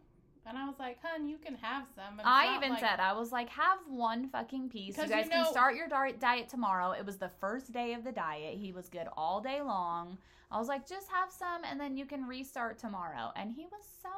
And 0.48 0.58
I 0.58 0.66
was 0.68 0.76
like, 0.78 1.00
"Hun, 1.02 1.28
you 1.28 1.38
can 1.38 1.56
have 1.56 1.88
some." 1.96 2.22
I 2.24 2.56
even 2.58 2.72
like- 2.72 2.80
said, 2.80 3.00
I 3.00 3.14
was 3.14 3.32
like, 3.32 3.50
have 3.50 3.80
one 3.88 4.30
fucking 4.30 4.70
piece. 4.70 4.98
You 4.98 5.08
guys 5.08 5.26
you 5.26 5.32
can 5.32 5.46
start 5.52 5.76
your 5.76 5.88
diet 5.88 6.50
tomorrow. 6.50 6.92
It 6.92 7.06
was 7.06 7.18
the 7.18 7.30
first 7.30 7.72
day 7.72 7.94
of 7.94 8.04
the 8.04 8.12
diet. 8.12 8.58
He 8.58 8.72
was 8.72 8.88
good 8.88 9.08
all 9.18 9.42
day 9.42 9.62
long. 9.62 10.18
I 10.52 10.60
was 10.60 10.68
like, 10.68 10.88
just 10.88 11.10
have 11.10 11.32
some 11.32 11.64
and 11.66 11.80
then 11.80 11.98
you 11.98 12.06
can 12.06 12.28
restart 12.28 12.78
tomorrow. 12.78 13.32
And 13.36 13.52
he 13.52 13.66
was 13.66 13.84
so 14.02 14.10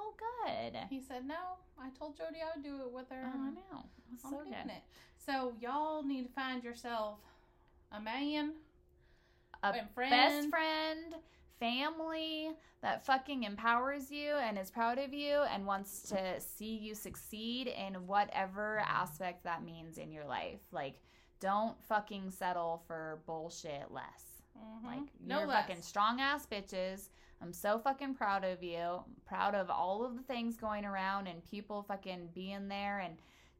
good. 0.45 0.75
He 0.89 0.99
said, 0.99 1.25
"No, 1.25 1.57
I 1.79 1.89
told 1.97 2.17
Jody 2.17 2.39
I 2.41 2.55
would 2.55 2.63
do 2.63 2.81
it 2.81 2.91
with 2.91 3.09
her." 3.09 3.31
Oh, 3.33 3.39
I 3.39 3.49
know. 3.51 3.85
I'm 4.11 4.17
so 4.17 4.29
doing 4.29 4.49
good. 4.49 4.71
it. 4.71 4.83
So 5.17 5.53
y'all 5.61 6.03
need 6.03 6.23
to 6.27 6.33
find 6.33 6.63
yourself 6.63 7.19
a 7.91 7.99
man, 8.01 8.51
A 9.75 9.85
friend, 9.93 10.09
Best 10.11 10.49
friend, 10.49 11.15
family 11.59 12.51
that 12.81 13.05
fucking 13.05 13.43
empowers 13.43 14.11
you 14.11 14.33
and 14.35 14.57
is 14.57 14.69
proud 14.69 14.99
of 14.99 15.13
you 15.13 15.41
and 15.51 15.65
wants 15.65 16.03
to 16.09 16.39
see 16.39 16.75
you 16.75 16.93
succeed 16.95 17.67
in 17.67 17.95
whatever 18.07 18.79
aspect 18.85 19.43
that 19.43 19.63
means 19.63 19.97
in 19.97 20.11
your 20.11 20.25
life. 20.25 20.59
Like, 20.71 20.99
don't 21.39 21.75
fucking 21.85 22.31
settle 22.31 22.83
for 22.87 23.19
bullshit 23.25 23.91
less. 23.91 24.43
Mhm. 24.57 24.83
Like 24.85 25.11
no 25.19 25.39
you're 25.39 25.47
less. 25.47 25.67
fucking 25.67 25.81
strong 25.81 26.19
ass 26.21 26.45
bitches. 26.45 27.09
I'm 27.41 27.53
so 27.53 27.77
fucking 27.77 28.15
proud 28.15 28.43
of 28.43 28.63
you. 28.63 28.77
I'm 28.79 29.15
proud 29.25 29.53
of 29.53 29.69
all 29.69 30.03
of 30.03 30.15
the 30.15 30.23
things 30.23 30.57
going 30.57 30.85
around 30.85 31.27
and 31.27 31.43
people 31.43 31.83
fucking 31.83 32.29
being 32.33 32.67
there 32.67 32.99
and 32.99 33.17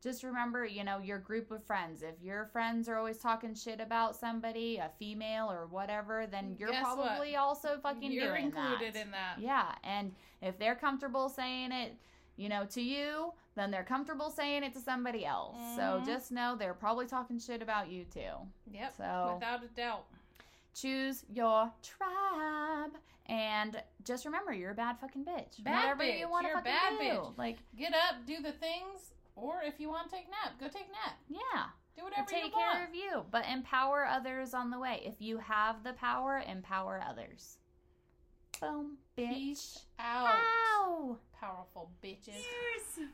just 0.07 0.23
remember, 0.23 0.63
you 0.65 0.83
know, 0.85 0.99
your 0.99 1.19
group 1.19 1.51
of 1.51 1.61
friends. 1.65 2.01
If 2.01 2.15
your 2.23 2.45
friends 2.45 2.87
are 2.87 2.95
always 2.97 3.17
talking 3.17 3.53
shit 3.53 3.81
about 3.81 4.15
somebody, 4.15 4.77
a 4.77 4.89
female 4.97 5.51
or 5.51 5.67
whatever, 5.67 6.25
then 6.31 6.55
you're 6.57 6.69
Guess 6.71 6.83
what? 6.85 6.95
probably 7.07 7.35
also 7.35 7.77
fucking 7.83 8.11
You're 8.11 8.29
doing 8.29 8.45
included 8.45 8.93
that. 8.93 9.01
in 9.01 9.11
that. 9.11 9.35
Yeah, 9.39 9.75
and 9.83 10.13
if 10.41 10.57
they're 10.57 10.75
comfortable 10.75 11.27
saying 11.27 11.71
it, 11.73 11.97
you 12.37 12.47
know, 12.47 12.65
to 12.67 12.81
you, 12.81 13.33
then 13.55 13.69
they're 13.71 13.83
comfortable 13.83 14.29
saying 14.29 14.63
it 14.63 14.73
to 14.75 14.79
somebody 14.79 15.25
else. 15.25 15.57
So 15.75 15.81
Mhm. 16.01 16.05
just 16.05 16.31
know 16.31 16.55
they're 16.55 16.73
probably 16.73 17.07
talking 17.07 17.37
shit 17.39 17.61
about 17.61 17.89
you 17.89 18.05
too. 18.05 18.31
Yep. 18.71 18.95
So 18.95 19.31
Without 19.33 19.63
a 19.63 19.67
doubt. 19.67 20.05
choose 20.73 21.25
your 21.27 21.71
tribe 21.81 22.91
and 23.25 23.81
just 24.05 24.25
remember 24.25 24.53
you're 24.53 24.71
a 24.71 24.75
bad 24.75 24.97
fucking 24.99 25.25
bitch 25.25 25.61
Bad 25.63 25.81
whatever 25.81 26.03
bitch. 26.03 26.19
you 26.19 26.29
want 26.29 26.45
to 26.45 26.49
You're 26.49 26.59
a 26.59 26.61
fucking 26.61 26.97
bad 26.99 27.13
do 27.13 27.19
bitch. 27.19 27.37
like 27.37 27.57
Get 27.75 27.93
up, 27.93 28.25
do 28.25 28.41
the 28.41 28.51
things, 28.53 29.11
or 29.37 29.61
if 29.63 29.79
you 29.79 29.87
want 29.87 30.09
to 30.09 30.15
take 30.15 30.25
a 30.25 30.29
nap, 30.31 30.59
go 30.59 30.67
take 30.67 30.87
a 30.89 30.91
nap. 30.91 31.17
yeah 31.29 31.67
Do 31.95 32.03
whatever 32.03 32.29
you 32.31 32.37
want. 32.41 32.43
take 32.43 32.53
care 32.53 32.83
of 32.87 32.93
you 32.95 33.23
but 33.31 33.45
empower 33.47 34.05
others 34.05 34.53
on 34.53 34.69
the 34.71 34.79
way 34.79 35.01
if 35.05 35.21
you 35.21 35.37
have 35.37 35.83
the 35.83 35.93
power 35.93 36.41
empower 36.47 36.99
others 37.07 37.57
boom 38.59 38.97
bitch 39.17 39.29
Peace 39.29 39.85
out. 39.99 40.35
Ow. 40.79 41.17
Powerful 41.39 41.91
bitches. 42.03 42.43
Cheers. 42.43 43.07